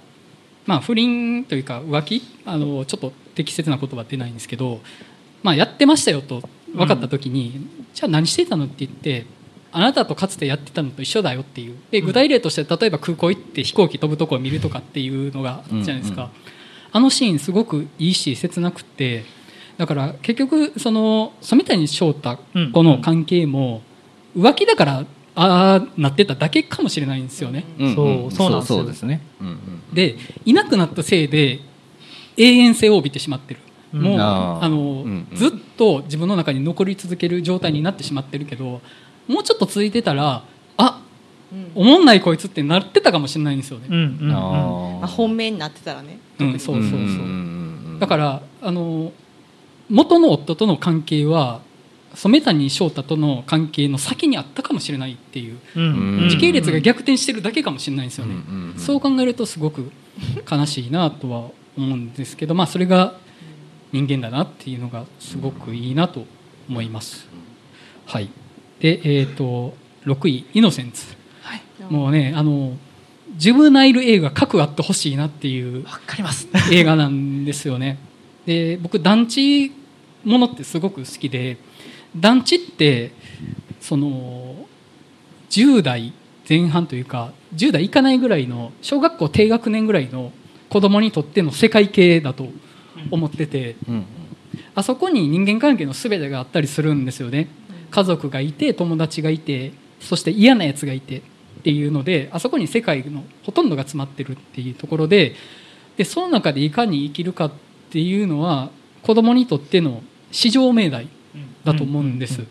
[0.67, 2.23] まあ、不倫というか浮気？
[2.45, 4.81] あのちょっと適切な言葉出ないんですけど、
[5.43, 6.43] まあ、やってましたよと
[6.75, 9.25] 分かった時に、じゃあ何してたのって言って
[9.73, 11.77] あなたとかつてやってたのと一緒だよっていう。
[11.91, 16.54] で具体例として例えば空港行って飛行機飛ぶとこを見るとかっていうのがあったじゃないですか、うん
[16.95, 19.25] あのシーンすごくいいし切なくって。
[19.77, 22.39] だから結局その染谷翔太
[22.73, 23.83] 子の関係も
[24.37, 27.65] 浮気だからああなってただけかもしれないんですよね。
[27.97, 28.79] そうそうなんですよ。
[28.79, 29.59] そうですね、うんうん。
[29.93, 30.15] で
[30.45, 31.59] いなくなったせいで
[32.37, 33.61] 永遠性を帯びてしまってる、
[33.95, 34.03] うん。
[34.03, 35.37] もうあの、うんうん。
[35.37, 38.81] ずっと自分の中に残り続ける状態になってしまってるけど
[39.27, 40.45] もうちょっと続いてたら
[40.77, 41.04] あうん
[41.75, 46.19] おもんないこいつってなってたかもしれないんですよね、うんうんうまあ、本命になってたらね。
[46.41, 49.13] うんそうそうそう、だからあの
[49.89, 51.61] 元の夫との関係は
[52.15, 55.59] 染谷翔太との関係の先にあったかもしれないっていう
[56.29, 59.91] 時系列が逆転してるだけかもしれないんですよね、うんうんうんそう考えるとすごく
[60.51, 63.15] 悲しいなとは思うんですけど、まあ、それが
[63.93, 66.25] 人間だなっていうのがすごくいいなと
[66.69, 67.27] 思います。
[68.07, 68.29] はい、
[68.81, 69.75] で、えー、と
[70.05, 71.14] 6位「イノセンツ」
[71.91, 72.09] も。
[72.09, 72.77] うねあの
[73.37, 76.49] ジュブナイル映画核あってほしいなっていうわかります。
[76.73, 77.99] 映画なんですよね。
[78.47, 79.73] で僕団地
[80.25, 81.57] ものってすごく好きで
[82.17, 83.13] 団地って
[83.81, 84.67] その
[85.51, 86.13] 10代
[86.49, 90.33] 前半というか10代いかないぐらいの小学校低学年ぐらいの
[90.69, 92.49] 子供にとっての世界系だと
[93.11, 94.05] 思っててうんうん。
[94.77, 97.49] あそこに人間関係の全てがあったりするんですよね。
[97.91, 101.23] 家族がいて友達がいてそして嫌なやつがいて
[101.65, 105.35] っていうのであそこに世界のほとんどが詰まってるっていうところで
[105.97, 107.53] でその中でいかに生きるかっ
[107.89, 108.69] ていうのは
[109.03, 111.09] 子供にとっての至上命題
[111.65, 112.45] だと思うんです。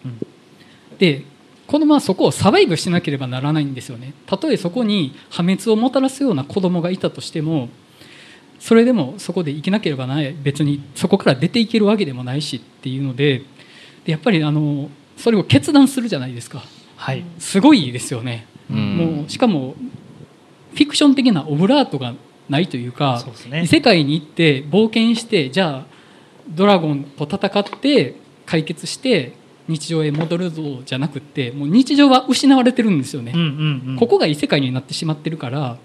[0.98, 1.26] で
[1.68, 4.14] 子供はそこをサバイブしなければならないんですよね。
[4.26, 7.70] たとえそこに破滅をもたらすような子供がいたとしても
[8.60, 13.44] それでもそこで生きなければない別にそこから出ていけるわけでもないしっていうので
[14.06, 16.64] でやっぱりあのそれを決断するじゃないですか。
[16.96, 17.24] はい。
[17.38, 19.76] すごいですよね、うんもうしかも
[20.72, 22.14] フィクション的なオブラートが
[22.50, 23.64] ないというかね。
[23.64, 25.86] 異世界に行って冒険してじゃあ
[26.50, 29.34] ドラゴンと戦って解決して
[29.68, 33.98] 日常へ戻るぞじゃなくってもう日常は失われてるんですよね、うんうんうん。
[33.98, 35.78] ここが異世界になってしまってるから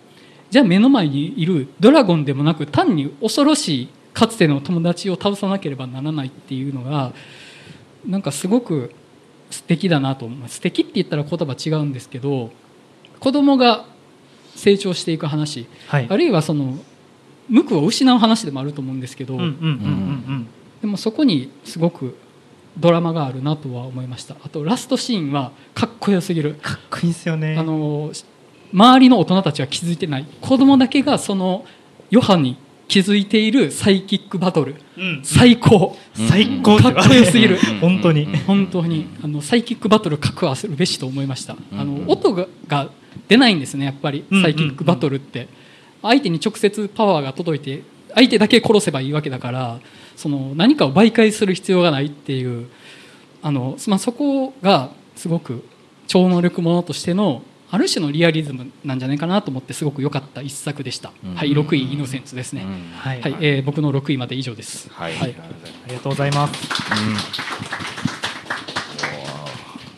[0.51, 7.13] じゃあ目の前にいるドラゴンでもなく単に恐ろしいかつての友達を倒さなければならないっていうのが
[8.05, 8.93] なんかすごく
[9.51, 12.51] 素敵だなと思います素敵って言ったら言葉違うんですけど
[13.21, 13.85] 子供が
[14.55, 15.67] 成長していく話。
[15.89, 16.07] はい。
[16.09, 16.79] あるいはその
[17.49, 19.39] 無垢を失う話でもあると思うんですけど、
[20.81, 22.17] でもそこにすごく
[22.77, 24.37] ドラマがあるなとは思いました。
[24.45, 26.55] あとラストシーンはかっこよすぎる。
[26.63, 27.57] かっこいいですよね。
[27.59, 28.13] あの
[28.73, 30.27] 周りの大人たちは気づいてない。
[30.41, 31.65] 子供だけがその
[32.13, 32.57] 余波に
[32.87, 34.77] 気づいているサイキックバトル。
[34.97, 35.97] うん最高。
[36.29, 36.77] 最高。
[36.79, 37.59] かっこよすぎる。
[37.81, 38.27] 本当に。
[38.47, 39.07] 本当に。
[39.23, 41.55] あのサイキックバトル格はするべしと思いました。
[41.55, 42.07] あうん。
[42.07, 42.91] の音がが
[43.29, 45.49] 出ないんですねやっぱりうんサイキックバトルって。
[46.03, 47.83] 相手に直接パワーが届いて
[48.15, 49.81] 相手だけ殺せばいいわけだから
[50.17, 52.69] その何かを媒介する必要がないっていう
[53.43, 55.65] あの、まあ、そこがすごく
[56.07, 61.35] 超能力ものとしてのある種のリアリズムなんじゃないかなと思ってすごく良かった一作でした、うん。
[61.35, 62.93] はい6位イノセンツですね、うん。
[62.97, 64.89] はい、はい、えー僕の6位まで以上です。
[64.91, 65.37] はい、はい。
[65.39, 66.79] ありがとうございます。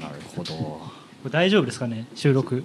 [0.02, 0.52] なるほど。
[0.52, 0.90] こ
[1.26, 2.64] れ大丈夫ですかね収録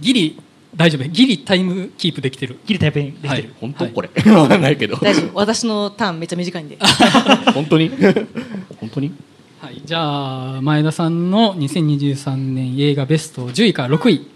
[0.00, 0.38] ギリ
[0.76, 2.58] 大丈夫ギリタイムキープできてる。
[2.66, 3.50] ギリタイプにできてる、はい。
[3.60, 3.88] 本当？
[3.88, 4.10] これ。
[4.32, 4.96] わかんないけど。
[4.96, 5.30] 大丈夫。
[5.34, 6.78] 私のターンめっちゃ短いんで。
[7.54, 7.90] 本当に？
[8.78, 9.12] 本当に？
[9.58, 14.26] はい、じゃあ前田さんの2023年映画ベスト10位から6位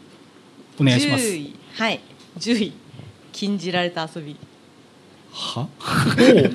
[0.80, 1.24] お願いします。
[1.28, 1.54] 10位。
[1.76, 2.00] はい。
[2.38, 2.72] 10位。
[3.32, 4.34] 禁じられた遊び。
[5.30, 5.68] は？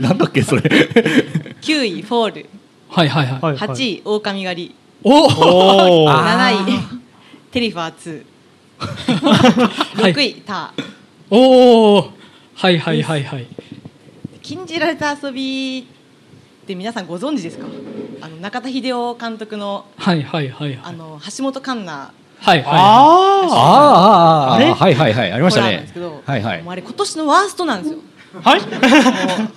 [0.02, 0.62] なんだっけそれ。
[0.62, 2.50] 9位フォール。
[2.90, 4.76] はいはいはい、はい8位狼狩り。
[5.04, 7.02] おおおおあ7位
[7.52, 8.26] テリファーは
[10.10, 10.84] い26位ター
[11.30, 12.12] おお
[12.56, 13.48] はいはいはいはい。
[14.42, 15.88] 禁じられた遊び
[16.64, 17.66] って皆さんご存知ですか？
[18.22, 20.80] あの中田秀夫監督のはいはいはいはい。
[20.84, 22.12] あの橋本環奈。
[22.40, 25.32] はいはあああああはいはいはい。
[25.32, 25.88] ありましたね。
[26.26, 26.62] はいはい。
[26.64, 28.00] もうあれ今年のワーストなんですよ。
[28.44, 28.62] あはい？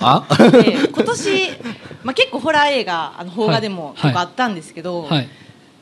[0.01, 1.51] あで今年、
[2.05, 5.29] まあ、結構ホラー映画あの邦画でもはい結構あったんですけど、いはい。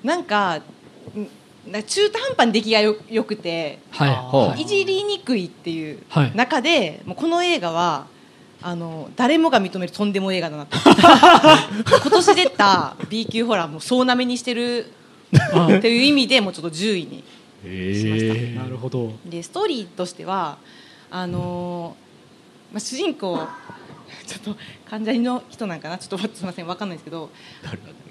[0.03, 1.31] なんかんなんか
[1.87, 4.63] 中途半端に出来がよよくてはい。
[4.63, 4.67] い。
[4.67, 6.33] じりにくいっていうはい。
[6.35, 8.07] 中で、もうこの映画は
[8.63, 10.77] あの誰もが認めるとんでも映画だなって
[12.01, 14.93] 今年出た B 級ホラーも総なめにしてる
[15.53, 15.67] あ。
[15.67, 17.25] っていう意味でもうちょっと10位に
[17.65, 19.13] へなるほど。
[19.25, 20.59] でストーリーとしては
[21.11, 23.39] あのーまあ、主人公
[24.27, 24.57] ちょっと
[24.89, 25.99] 関ジャニの人なんかな？
[25.99, 27.31] ちょっとすみませんわかんないですけど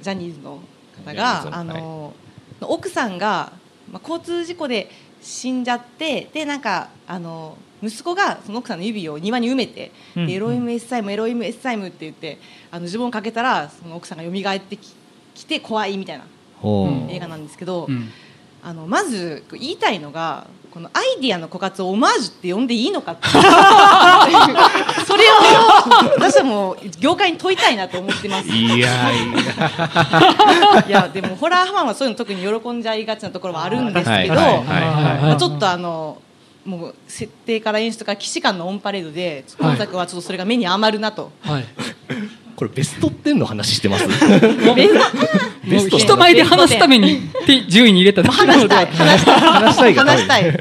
[0.02, 0.60] ジャニーズの
[1.06, 2.35] 方があのー
[2.70, 3.52] 奥さんが、
[3.92, 4.90] まあ、交通事故で
[5.22, 10.28] 死んじゃってでなんかあの息子がその奥さんの指を庭に埋めて、うん。
[10.28, 12.40] でエロイムエッサイムエロイムエッサイムって言って
[12.72, 14.96] あの自分をかけたらその奥さんが蘇ってき
[15.34, 16.26] きて怖いみたいな
[16.62, 17.08] ほう。
[17.08, 18.10] ん映画なんですけど、うん。
[18.64, 23.30] あのまず言いたいのがこのアイディアの枯渇をオマージュって呼んでいいのかって。
[25.08, 25.34] それを
[26.18, 28.50] 私はもう業界に問いたいなと思ってます。
[28.50, 28.90] ういやいや。
[30.86, 36.22] いやでもホラーファンはそういうの特に喜んじゃいがちなところはあるんですけど、ちょっとあの
[36.66, 41.66] もう設定から演出から既視感のオンパレードで今作はちょっとそれが目に余るなと、はい
[42.56, 44.08] これベスト10の話してます？
[44.76, 44.94] ベス
[45.66, 48.86] もう人前で話すためにって10位に入れた話したい。
[48.88, 49.94] 話したい。
[49.94, 50.58] 話したいたい、は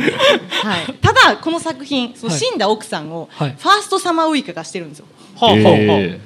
[0.89, 3.55] い、ただこの作品そのはい死んだ奥さんをフはい。
[3.55, 5.07] ァーストサマーウイカがしてるんですよ。
[5.37, 5.69] はあはあは
[6.01, 6.21] へ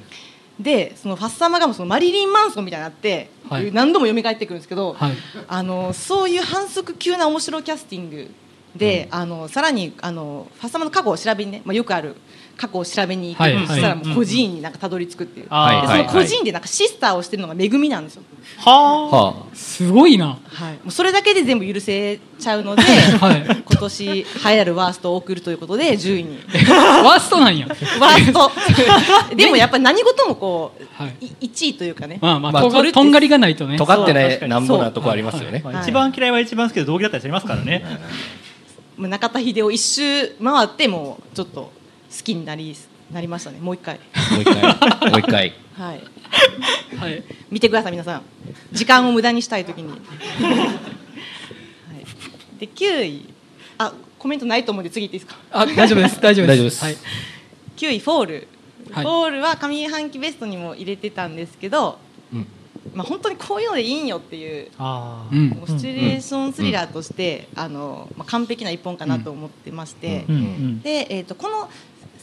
[0.59, 3.71] でそのファッサマがもそのマリリン・マンソンみたいになって、はい。
[3.71, 5.13] 何度も蘇ってくるんですけど、はい。
[5.47, 8.29] あのそういう反則級な面白キャスティング
[8.75, 12.15] で、あのさらにあのファッサマの過去を調べにね、まあ、よくある
[12.59, 13.67] 過去を調べに行く、はいはい。
[13.67, 18.23] そしたらもう孤児院になんかたどり着くっていう、はいその孤児院でなんかシスターをしてるのがめぐみなんですよ、
[18.65, 18.69] あ。
[18.69, 20.37] ははすごいな。
[20.43, 26.39] はい、もうそれだけで全部許せちゃうので、 はい今年流行るワーストを送るということで10位に。
[27.05, 27.65] ワーストなんや。
[27.67, 28.51] ワースト。
[29.35, 31.27] でもやっぱり何事もこう、はい。
[31.27, 33.75] い1位というかね、まあまあまあとがとんがりがないとね。
[33.75, 35.61] あ尖ってないなんぼなとこありますよね。
[35.63, 35.83] まあはい。
[35.83, 37.85] 一番嫌いは一番好きで同義だったりしますからね。
[38.97, 41.71] 中田秀夫一周回ってもうちょっと
[42.15, 42.75] 好きになり
[43.11, 43.59] なりましたね。
[43.59, 43.95] もう一回。
[43.95, 44.01] も
[44.39, 44.61] う一回。
[45.11, 45.53] もう一回。
[45.73, 46.03] はい。
[46.97, 47.23] はい。
[47.49, 48.21] 見てください皆さん。
[48.71, 49.99] 時間を無駄にしたい時に、はい、
[52.59, 53.33] で9位。
[53.77, 55.39] あコメントないと思うんで次いっていいですか？
[55.51, 56.19] あ大丈夫です。
[56.21, 56.57] 大丈夫です。
[56.57, 56.83] 大丈夫です。
[56.83, 56.97] はい。
[57.77, 58.47] 9位フォール、
[58.91, 59.03] はい。
[59.05, 61.97] フォールは上半期ベストにも入れてたんですけど、
[62.33, 62.45] うん。
[62.93, 65.49] まあ、本当にこういうのでいいんよっていうああうん。
[65.51, 70.35] もうシチュエーションスリラーとして、あのまあ、完璧な一本かなと思ってまして、うん。
[70.35, 70.81] うん。
[70.81, 71.69] で、えー、とこの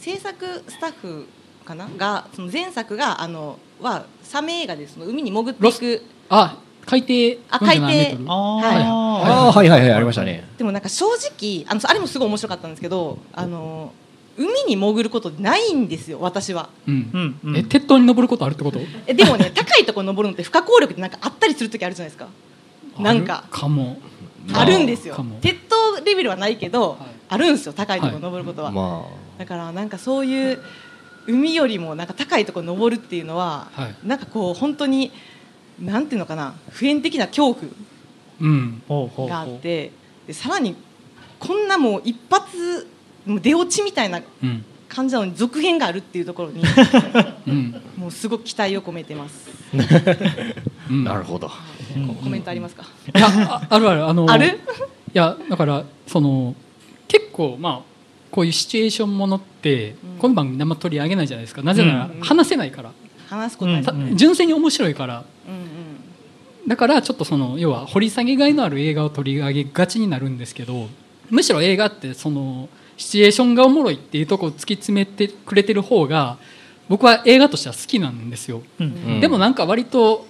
[0.07, 1.27] 制作スタッフ
[1.65, 1.89] かな？
[1.97, 6.01] がその前作があのはサメ映画でその海に潜っていく。
[6.29, 7.87] あ海底あ海底。
[7.87, 8.75] 47メートルああ、はい。
[8.77, 10.47] ああはいはいはいありましたね。
[10.57, 13.91] でもなんか正直あのあれもすごい面白かったんですけどあの
[14.37, 16.69] 海に潜ることないんですよ私は。
[16.87, 17.11] うん。
[17.13, 17.57] うんうん。
[17.57, 18.79] え鉄塔に登ることあるってこと？
[19.07, 22.29] えでもね高いところ登るのって不可抗力ってなんかあったりする時あるじゃないですか。
[22.97, 23.39] なんか。
[23.39, 23.97] あるかも。
[24.53, 25.17] あるんですよ。
[25.41, 26.99] 鉄塔レベルはないけど、はい。
[27.27, 29.05] あるんですよ高いところ登ることは、ま
[29.37, 30.59] だからなんかそういう
[31.27, 33.95] 海よりもなんか高いところ登るっていうのは、はい。
[34.03, 35.11] なんかこう本当に
[35.81, 37.55] なんていうのかな普遍的な恐
[38.87, 39.91] 怖があって
[40.25, 40.75] でさらに
[41.39, 42.87] こんなもう一発
[43.25, 44.65] もう出落ちみたいなうん。
[44.89, 46.63] 感じなのに続編があるっていうところに
[47.45, 47.81] うん。
[47.97, 49.49] もうすごく期待を込めてます、
[50.89, 51.07] うん。
[51.07, 51.49] あなるほど。
[51.49, 51.53] こ
[52.23, 52.83] コメントありますか、
[53.13, 54.07] いやああるある。
[54.07, 54.47] あのある？
[54.47, 54.49] い
[55.13, 56.55] やだからその
[57.09, 57.96] 結構まあ
[58.31, 60.19] こういうシチュエーションものって、うん。
[60.19, 61.61] この番組あんま取り上げないじゃないですか。
[61.61, 62.21] なぜならうん。
[62.21, 62.91] 話せないから、
[63.27, 65.23] 話すことな純粋に面白いから。
[65.47, 65.67] うんうん。
[66.67, 70.89] だからちょっとその要は掘り下げがいのある映画を取り上げがちになるんですけど
[71.29, 72.67] むしろ映画ってその
[72.97, 76.37] シチュエーションがおもろいっていうところを突き詰めてくれてる方が
[76.89, 78.85] 僕は映画としては好きなんですよ、うん。
[78.85, 79.19] うん。
[79.21, 80.25] でもなんか割と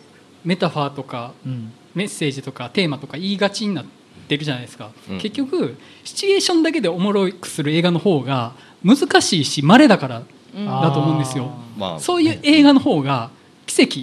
[0.46, 1.72] メタファーとかうん。
[1.96, 3.97] メッセージとかテーマとか言いがちになって
[4.36, 5.20] るじゃないですか、うん。
[5.20, 8.54] 結局シチュエーションだけでおもろくする映画の方が
[8.84, 10.24] 難しいし稀だから
[10.56, 10.66] うん。
[10.66, 11.52] だと思うんですよ。
[11.78, 12.00] まあ。
[12.00, 13.30] そういう映画の方が
[13.66, 14.00] 奇跡、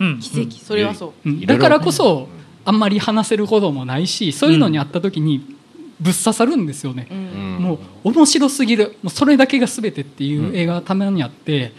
[0.00, 0.20] うん。
[0.20, 0.64] 奇跡。
[0.64, 2.28] それはそう、だからこそ
[2.64, 5.56] あんまり話せることもないしそういうのにあった時に
[6.00, 7.58] ぶっ刺さるんですよね、うん。
[7.60, 8.96] もう面白すぎる。
[9.02, 11.72] もうそれだけが全てっていう映画がたまにあって、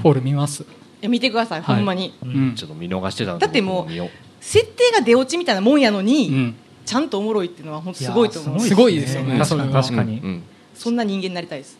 [0.00, 0.66] フォール見ます、い
[1.00, 1.76] や見てください、はい。
[1.76, 2.14] ほんまに。
[2.22, 2.54] うん。
[2.54, 4.10] ちょっと見逃してただってもう。
[4.40, 6.54] 設定が出落ちみたいなもんやのに、うん、
[6.84, 8.60] ちゃんとおもろいっていうのは本当すごいと思う。
[8.60, 9.38] すごいですよね。
[9.38, 10.42] 確かに確かに、うんうん。
[10.74, 11.78] そんな人間になりたいです。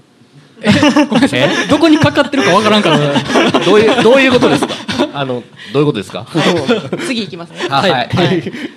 [1.08, 1.68] ごめんなさい。
[1.68, 2.98] どこにかかってるかわからんから
[3.64, 4.74] どういうどういうことですか？
[5.12, 5.42] あの
[5.72, 6.26] どういうことですか？
[7.06, 7.66] 次いきますね。
[7.68, 7.90] あはい。
[7.90, 8.08] はい。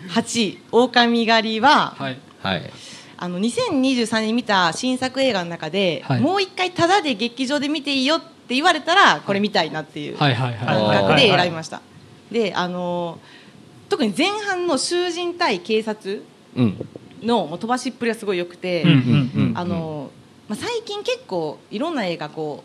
[0.10, 2.18] 8位「狼狩りは」はい。
[2.42, 2.70] はい。
[3.18, 6.20] あの2023年に見た新作映画の中で、はい。
[6.20, 11.82] もう一回タダで劇場で見ていいよって言われたらこれ見たいなっていうはいはい感はい覚で選びました、
[12.32, 13.18] であの
[13.90, 16.24] 特に前半の囚人対警察
[16.56, 16.88] うん。
[17.24, 18.86] のもう飛ばしっぷりがすごい良くて、
[19.56, 20.12] あの
[20.48, 22.64] まあ、最近結構いろんな映画こ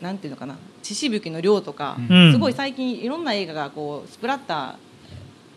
[0.00, 2.32] うなんていうのかな血しぶきの量とか、うん。
[2.32, 4.76] すごい最近いろんな映画がこうスプラッタ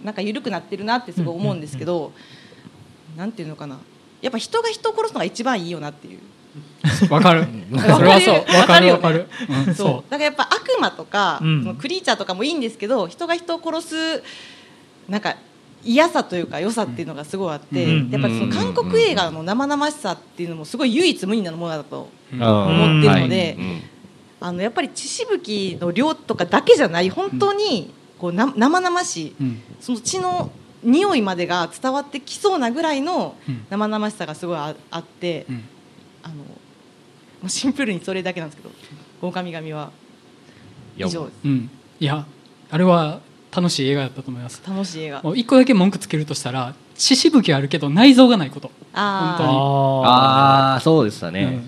[0.02, 2.12] ーなんか緩くなってるなってすごい思うんですけど、
[3.16, 3.80] なんていうのかな
[4.22, 6.20] やっぱ人が人を殺すのが一番いいよなっていう。
[7.10, 7.48] わかる。
[7.70, 8.36] それはそう。
[8.58, 9.28] わかるわかる
[9.68, 11.64] だからやっぱ悪魔とか、うん。
[11.64, 14.24] そのクリーチャーとかもいいんですけど人が人を殺す
[15.12, 15.36] なんか
[15.84, 23.58] 嫌さというか良さっていうのがすごいあって、うんやっぱりその韓国映画の生々しさっていうのもすごい唯一無二なものだとうん思ってるので、
[24.40, 29.62] あのやっぱり血しぶきの量とかだけじゃない本当にこうな生々しいうん。
[29.82, 30.52] その血の
[30.84, 33.66] 匂いまでが伝わってきそうなぐらいのうん。
[33.70, 35.64] 生々しさがすごいああって、うん。
[36.24, 36.44] あのま
[37.48, 38.74] あシンプルにそれだけなんですけど
[39.22, 39.92] 狼神は
[40.96, 41.38] 以上です。
[41.44, 41.70] うん。
[42.00, 42.26] いや
[42.70, 43.20] あれは
[43.54, 44.62] 楽しい映画だったと思います。
[44.68, 45.22] 楽しい映画。
[45.22, 49.58] もう一個だけ文句つけるとしたら血しぶきあるけど内臓がないこと、あ本当に。
[49.58, 51.62] あああそうでしたね。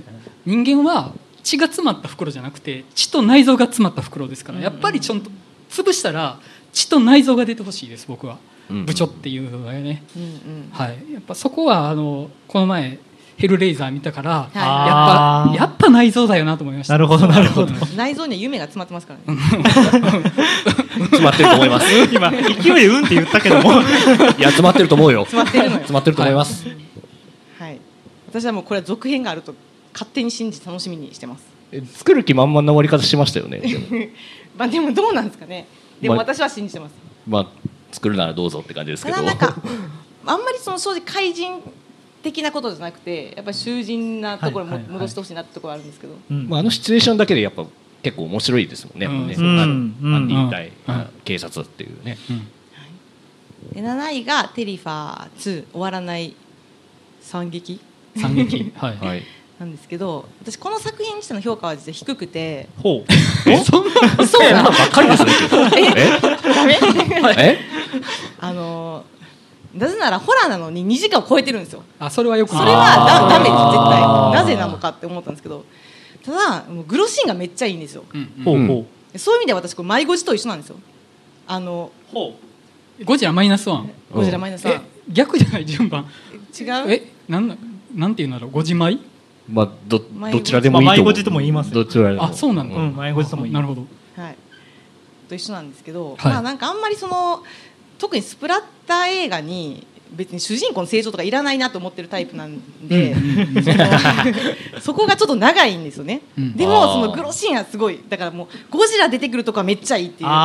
[0.46, 0.64] うん。
[0.64, 1.14] 人間は
[1.44, 5.30] 血が詰まった袋じゃなくて血と内臓が詰まった袋ですから、やっぱりちょんと
[5.70, 6.40] 潰したら
[6.72, 8.38] 血と内臓が出てほしいです僕は、
[8.70, 8.86] うん。
[8.86, 10.70] 部長っていうのがね、うんうん。
[10.72, 13.00] はい、やっぱそこはあのこの前
[13.36, 16.94] ヘルレイザー見たから、はやっぱやっぱ内臓だよなと思いました。
[16.94, 17.74] なるほどなるほど。
[17.98, 19.40] 内臓には夢が詰まってますからね
[21.14, 21.92] 詰まってると思います。
[21.92, 23.74] い今勢いでうんって言ったけども。
[24.38, 25.26] や詰まってると思うよ。
[25.26, 25.78] 詰まってるのよ。
[25.78, 26.68] 詰まってると思います。
[27.60, 27.80] はい。
[28.30, 29.56] 私はもうこれは続編があると
[29.94, 31.46] 勝手に信じて楽しみにしてます。
[31.72, 33.60] え作る気満々な終わり方しましたよね。
[33.60, 34.06] でも。
[34.58, 35.68] まあでもどうなんですかね。
[36.02, 36.26] でもまあ。
[36.26, 36.94] 私は信じてます。
[37.28, 37.48] まあ
[37.92, 39.22] 作るならどうぞって感じですけど。
[39.22, 39.56] なんか
[40.26, 41.62] あんまりその正直怪人
[42.24, 46.48] 的なことじゃなくてやっぱり囚人なところにも戻してほしいなってところあるんですけど、うん。
[46.48, 47.66] まあ、あのシチュエーションだけでやっぱ
[48.04, 49.28] 結構面白いですもんね,、うん。
[49.28, 50.52] ねそうんうん。
[50.88, 52.48] あ警察っていうね、うん
[53.72, 56.36] で7位が「テリファー2終わらない
[57.22, 57.80] 惨劇
[58.20, 59.24] 惨劇はい、はい、」
[59.60, 63.06] なんですけど私この作品にしての評価は実は低くてほ
[63.48, 66.80] えそんなそうなばっかりですね今日ダメ
[67.38, 67.60] ええ
[68.42, 69.06] あの
[69.74, 75.66] なぜならホラーなのに2時間を超えてるんですよあそれはよくそれはダメです絶対なぜなのかって思ったんですけど
[76.26, 78.04] ただもうグロシーンがめっちゃいいんですよ。
[78.14, 78.86] うんうほうほ
[79.18, 80.78] そういう意味では私これ迷子児と一緒なんですよ。
[81.48, 82.36] あのうほ
[83.00, 83.02] う。
[83.04, 83.92] んゴジラマイナスワン。
[84.12, 85.66] ゴジラマイナスえ逆じゃない？
[85.66, 86.06] 順番。
[86.58, 86.92] 違う？
[86.92, 87.58] えなんな
[87.94, 88.52] なんていうんだろう？
[88.52, 89.00] ゴジマイ？
[89.50, 90.00] まあど
[90.32, 90.94] どちらでもいいと思う。
[90.94, 91.84] まあ迷子児とも言いますよ。
[91.84, 92.24] どちらでも。
[92.24, 93.52] あそうなんだ、うん迷ともいい。
[93.52, 93.86] なるほど。
[94.16, 94.38] はい、
[95.28, 96.34] と一緒なんですけど、はい。
[96.34, 97.44] まあなんかあんまりその
[97.98, 99.86] 特にスプラッター映画に
[100.16, 103.16] 別に主人公の成長とかいらないなと思ってるタイプなんで、
[104.82, 106.56] そこがちょっと長いんですよね、うん。
[106.56, 108.00] でもそのグロシーンはすごい。
[108.08, 110.30] だからもうゴジラ出てくるとこはめっちゃいいっていう。
[110.30, 110.40] 迷子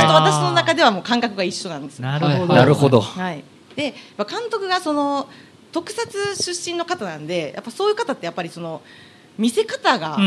[0.00, 2.06] 児と私の中ではもう感覚が一緒なんですよ。
[2.06, 2.52] なるほど。
[2.52, 3.00] はいなるほど。
[3.00, 3.42] はい、
[3.74, 5.28] でまあ監督がその
[5.72, 8.80] 特撮出身の方なんでやっぱそういう方ってやっぱりその
[9.38, 10.18] 見せ方が、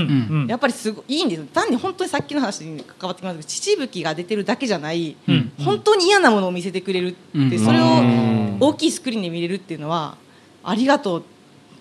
[0.47, 1.39] やっぱりすごいいいんです。
[1.39, 5.51] よ単に本当にさっきの話に関わってきますけど血しぶきが出てるだけじゃない、うん。
[5.63, 7.59] 本当に嫌なものを見せてくれるって、うん。
[7.59, 8.57] それをうん。
[8.59, 10.17] 大きいスクリーンで見れるっていうのは
[10.63, 11.23] ありがとう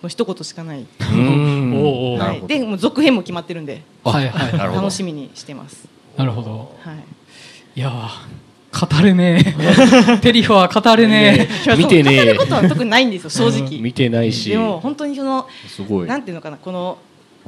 [0.01, 3.81] の一言しかない、はい、でもう続編も決まってるんで。
[4.03, 4.75] はいはい。
[4.75, 6.75] 楽しみにしてます、なるほど。
[6.81, 8.39] はい、いやー
[8.71, 10.17] 語れねえ。
[10.21, 11.75] テリファー語れねえ。
[11.75, 14.49] 見てね語ることは特にないんですよ正直、見てないし。
[14.49, 16.07] でも本当にそのすごい。
[16.07, 16.97] なんていうのかなこの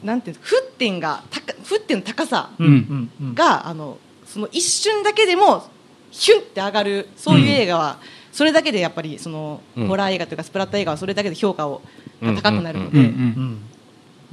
[0.03, 2.67] なんていうの沸点が高沸点の高さうん。
[2.67, 5.63] うんうんが、あのその一瞬だけでも
[6.09, 7.99] ヒュンって上がるそういう映画は、
[8.31, 9.87] それだけでやっぱりその、うん。
[9.87, 11.81] ホラー映画というかスプラッター映画はそれだけで評価を
[12.21, 13.05] うん高くなるのうんうで、うん。
[13.05, 13.61] ん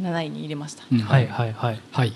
[0.01, 2.13] 7位に入れました、うんはいはいはいはい。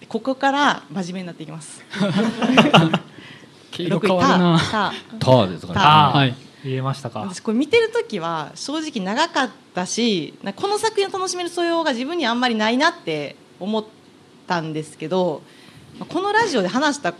[0.00, 1.82] でここから真面目になっていきます。
[3.72, 4.58] 毛色変わるな。
[4.58, 5.50] タター。
[5.50, 5.74] ですかね。
[5.74, 6.34] タあーはい
[6.68, 7.20] 入れましたか？
[7.20, 13.84] 私これ見てる時は正直長かったしこの作品を楽しめる素養が自分にあんまりないなって思っ
[14.46, 15.42] たんですけど
[15.98, 17.14] まあこのラジオで話した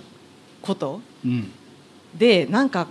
[0.62, 1.51] ことうん。
[2.14, 2.86] でなんか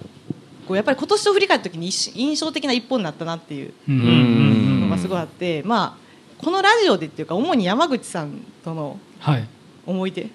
[0.68, 9.48] こうやっぱり今年を振り返った時に一印象的な一本になったなっていうのがすごいあって、まあこのラジオでっていうか主に山口さんとのはい。
[9.86, 10.30] 思い出？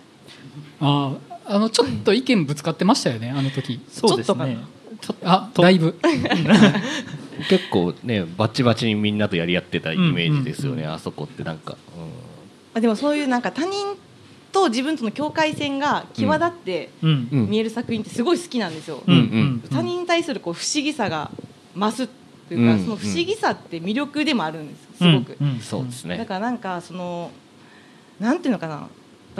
[0.80, 3.80] あーあのちょっと意見ぶつかってましたよねあの時。
[3.88, 4.58] そうですちょっとかね
[5.24, 5.98] あだいぶ
[7.48, 11.76] 結構ねバチバチにみんなとやり合ってたイメージですよね、うんうんあそこってなんか、
[12.72, 13.96] まあでもそういうなんか他人
[14.52, 17.28] と自分との境界線が際立ってうん。
[17.32, 17.50] うん。
[17.50, 19.64] 見える作品ってすごい好きなんですよ、うんうん。
[19.70, 21.30] 他人に対するこう不思議さが
[21.74, 22.06] 増す
[22.48, 22.84] というか、うん。
[22.84, 25.48] その不思議さって魅力でもあるんですすごく、うん。
[25.52, 25.60] うん。
[25.60, 26.18] そうですね。
[26.18, 27.30] だからなんかその
[28.18, 28.88] なんていうのかな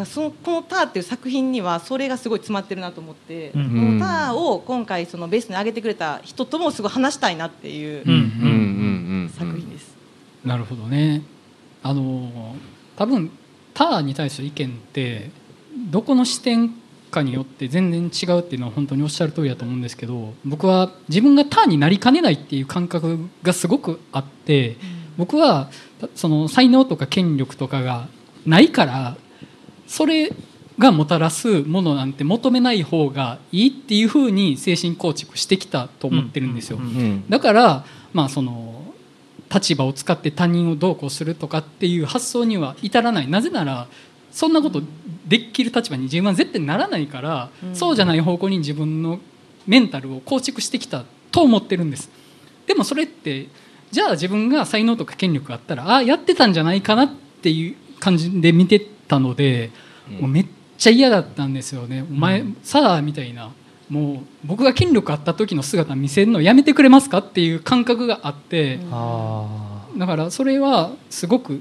[0.06, 9.96] そのこの「ター」っていう作品にはそれがすごい詰まってるなと思って、うんこの「ター」を今回そのベストに上げてくれた人ともすごい話したいなっていううんうんうんうん作品です。
[10.44, 11.22] なるほどね。
[11.82, 12.56] あの
[12.96, 13.30] 多分
[13.74, 15.30] ターに対する意見って
[15.90, 16.74] どこの視点
[17.10, 24.76] かによって全然違うっていうのは本当におっしゃる通りだと思うんですけど僕は自分がターになりかねないっていう感覚がすごくあって
[25.16, 25.70] 僕は
[26.14, 28.08] その才能とか権力とかが
[28.46, 29.16] ないから
[29.90, 30.32] それ
[30.78, 36.78] がもたらすものなんて求めない方がいいっていうふうに精神構築してきたと思ってるんですよ。
[37.28, 38.94] だから、まあ、その
[39.52, 43.28] 立場を使って他人をどうこうするとかっていう発想には至らない。
[43.28, 43.88] なぜなら
[44.30, 44.80] そんなこと
[45.26, 47.74] できる立場に自分は絶対ならないから、うん。
[47.74, 49.18] そうじゃない方向に自分の
[49.66, 52.08] メンタルを構築してきたと思ってるんです。
[52.68, 53.48] でもそれって
[53.90, 57.12] じゃあ自分が才能とか権力があったらああやってたんじゃないかなっ
[57.42, 59.70] ていう感じで見てたので、
[60.08, 60.20] うん。
[60.22, 60.46] もうめっ
[60.78, 62.06] ちゃ嫌だったんですよね。
[62.08, 63.50] お前、さあみたいな。
[63.90, 71.60] もう僕が権力あった時の姿見せるのやめてくれますかっていう感覚があって、あだからそれはすごく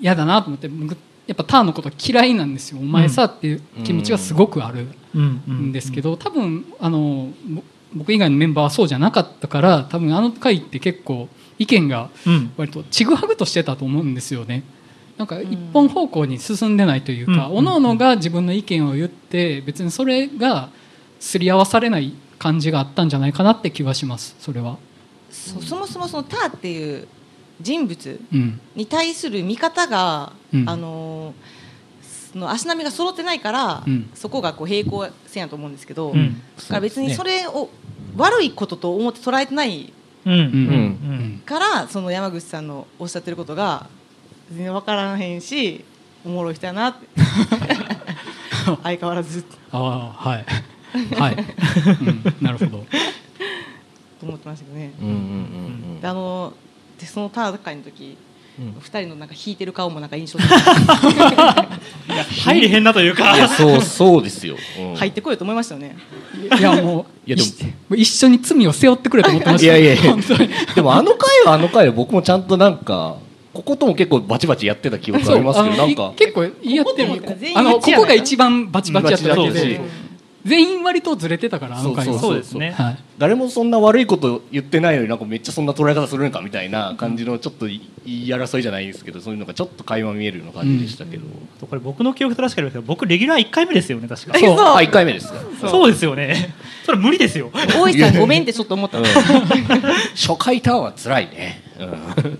[0.00, 0.96] 嫌だなと思って僕
[1.28, 2.80] やっぱターのこと嫌いなんですよ。
[2.80, 7.62] お前さっていう気持ちがすごくあるんですけど多分あのぼ
[7.94, 11.28] 僕以外のメンバーはそうじゃなかったから多分あの回って結構
[11.58, 12.52] 意見がうん。
[12.56, 14.64] 割とちぐはぐとしてたと思うんですよね。
[15.18, 17.64] なんか一本方向に進んでないというか、うん。
[17.64, 20.68] 各々が自分の意見を言って別にそれが
[21.20, 24.78] すり合わされない感じがあったんじゃないかなって気はしますそれは。
[25.30, 27.08] そそもそもその「ター」っていう
[27.60, 28.60] 人物うん。
[28.74, 30.68] に対する見方が、うん。
[30.68, 31.34] あの
[32.32, 34.10] その足並みが揃ってないから、うん。
[34.14, 36.42] そこがこう平行線やと思うんですけど、うん。
[36.58, 37.70] だから別にそれを
[38.16, 39.92] 悪いことと思って捉えてない
[41.44, 43.88] からその山口さんのおっしゃってることが
[44.50, 45.84] 全然分からへんし
[46.24, 46.88] おもろい人やな。
[46.88, 47.06] っ て
[48.82, 49.44] 相変わらず。
[49.70, 50.44] ああはい。
[51.14, 52.86] はい、うん、なるほど。
[54.20, 54.92] と思ってましたけどね。
[55.00, 56.52] うんうんうんであの
[56.98, 58.16] でそのター会の時
[58.58, 58.74] うん。
[58.80, 60.48] 二人のなんか引いてる顔もなんか印象的。
[62.44, 63.36] 入れへんなというか。
[63.36, 64.96] いやそうそうですよ、うん。
[64.96, 65.96] 入ってこいよと思いましたよね。
[66.58, 69.76] いやもういやでも一もう一緒に罪を背負ってくれと思ってました。
[69.76, 70.12] いやいやいや。
[70.12, 70.48] 本当に。
[70.74, 73.18] でもあの回はあの回で僕もちゃんとなんか
[73.56, 76.12] こことも結構バチバチやってた記憶ありますけどなんか。
[76.16, 77.12] 結構言い合ってる
[77.54, 79.80] あのここが一番バチバチやっただけで
[80.44, 82.12] 全員割とずれてたからあの回は。
[82.12, 82.70] そうそうですね。
[82.70, 82.98] はい。
[83.18, 91.24] 誰もそんな悪いこと言ってないのになんかめっちゃそんな捉え方するのかみたいな感じのちょっと言い争いじゃないですけどそういうのがちょっと垣間見えるような感じでしたけど、
[91.66, 94.38] これ僕の記憶正しければ僕レギュラー1回目ですよね確か。
[94.38, 94.56] そう。
[94.56, 95.32] あ1回目です。
[95.32, 96.54] かそうですよね。
[96.84, 97.50] それ無理ですよ。
[97.52, 98.98] 大石さんごめんってちょっと思った。
[98.98, 102.38] う ん初回ターンは辛いね、うん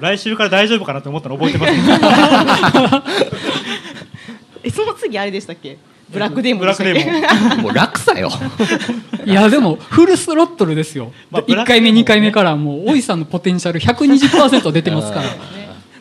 [0.00, 1.72] 来週から大丈夫かなって思ったの覚えてます
[4.62, 5.76] えその次あれでしたっけ？
[6.10, 7.60] ブラックデーモンブラックデーモン。
[7.62, 8.30] もう楽さよ。
[9.26, 12.00] いやでもフルスロットルですよ、まあ1回目ブラックデーモンね。
[12.02, 15.28] 2回目からもう大井さんのポテンシャル120%出てますから。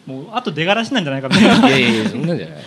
[0.05, 1.67] もうあと出がらしなんじゃないかみたいな。
[1.69, 2.55] いやいやいやそんなんじゃない。
[2.55, 2.65] はい。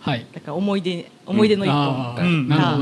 [0.00, 0.26] はい。
[0.34, 2.24] だから思い出思い出の一あ本。
[2.24, 2.26] ーう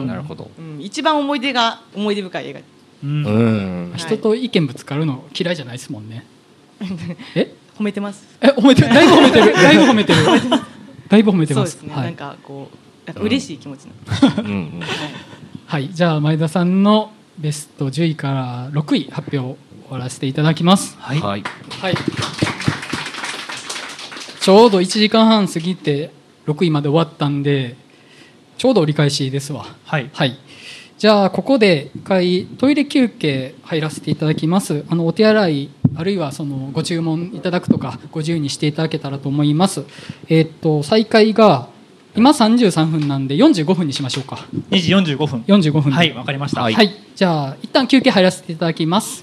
[0.03, 0.07] ん。
[0.07, 0.81] なるほどうん。
[0.81, 2.61] 一番思い出が思い出深い映画。
[3.05, 3.27] うん。
[3.27, 3.91] うん。
[3.91, 6.25] はい人と意見ぶつかるの嫌いじゃないですもんね
[7.35, 7.53] え？
[7.79, 8.25] 褒めてます。
[8.41, 8.89] え褒めてる？
[8.89, 9.55] だいぶ褒めてる。
[9.57, 10.25] だいぶ褒めてる。
[11.09, 11.89] だいぶ褒めてまそうですすね。
[11.95, 13.93] なんはい、かこうなんか嬉しい気持ちな。
[14.39, 14.81] うんうん
[15.67, 19.57] はい、じゃあ前田さんのベスト10位から6位発表を
[19.89, 20.97] 終わらせていただきます。
[20.99, 21.43] はい、はい。
[24.41, 26.13] ちょうど1時間半過ぎて
[26.47, 27.77] 6位まで終わったんで
[28.59, 29.67] ちょうど折り返しですわ。
[29.85, 30.09] はい。
[30.13, 30.39] はい
[30.99, 34.85] じゃあここで一回トイレ休憩入らせていただきます。
[34.89, 39.85] あのお手洗いあるいはそのご注文いただくとかご自由にしていただけたらと思います。
[40.29, 41.69] えーっと再開が
[42.15, 44.47] 今33分なんで45分にしましょうか。
[44.71, 45.41] 2時45分。
[45.47, 45.91] 45分。
[45.91, 46.63] ではいわかりました。
[46.63, 49.23] はいはい、じゃあ一旦休憩入らせていただきます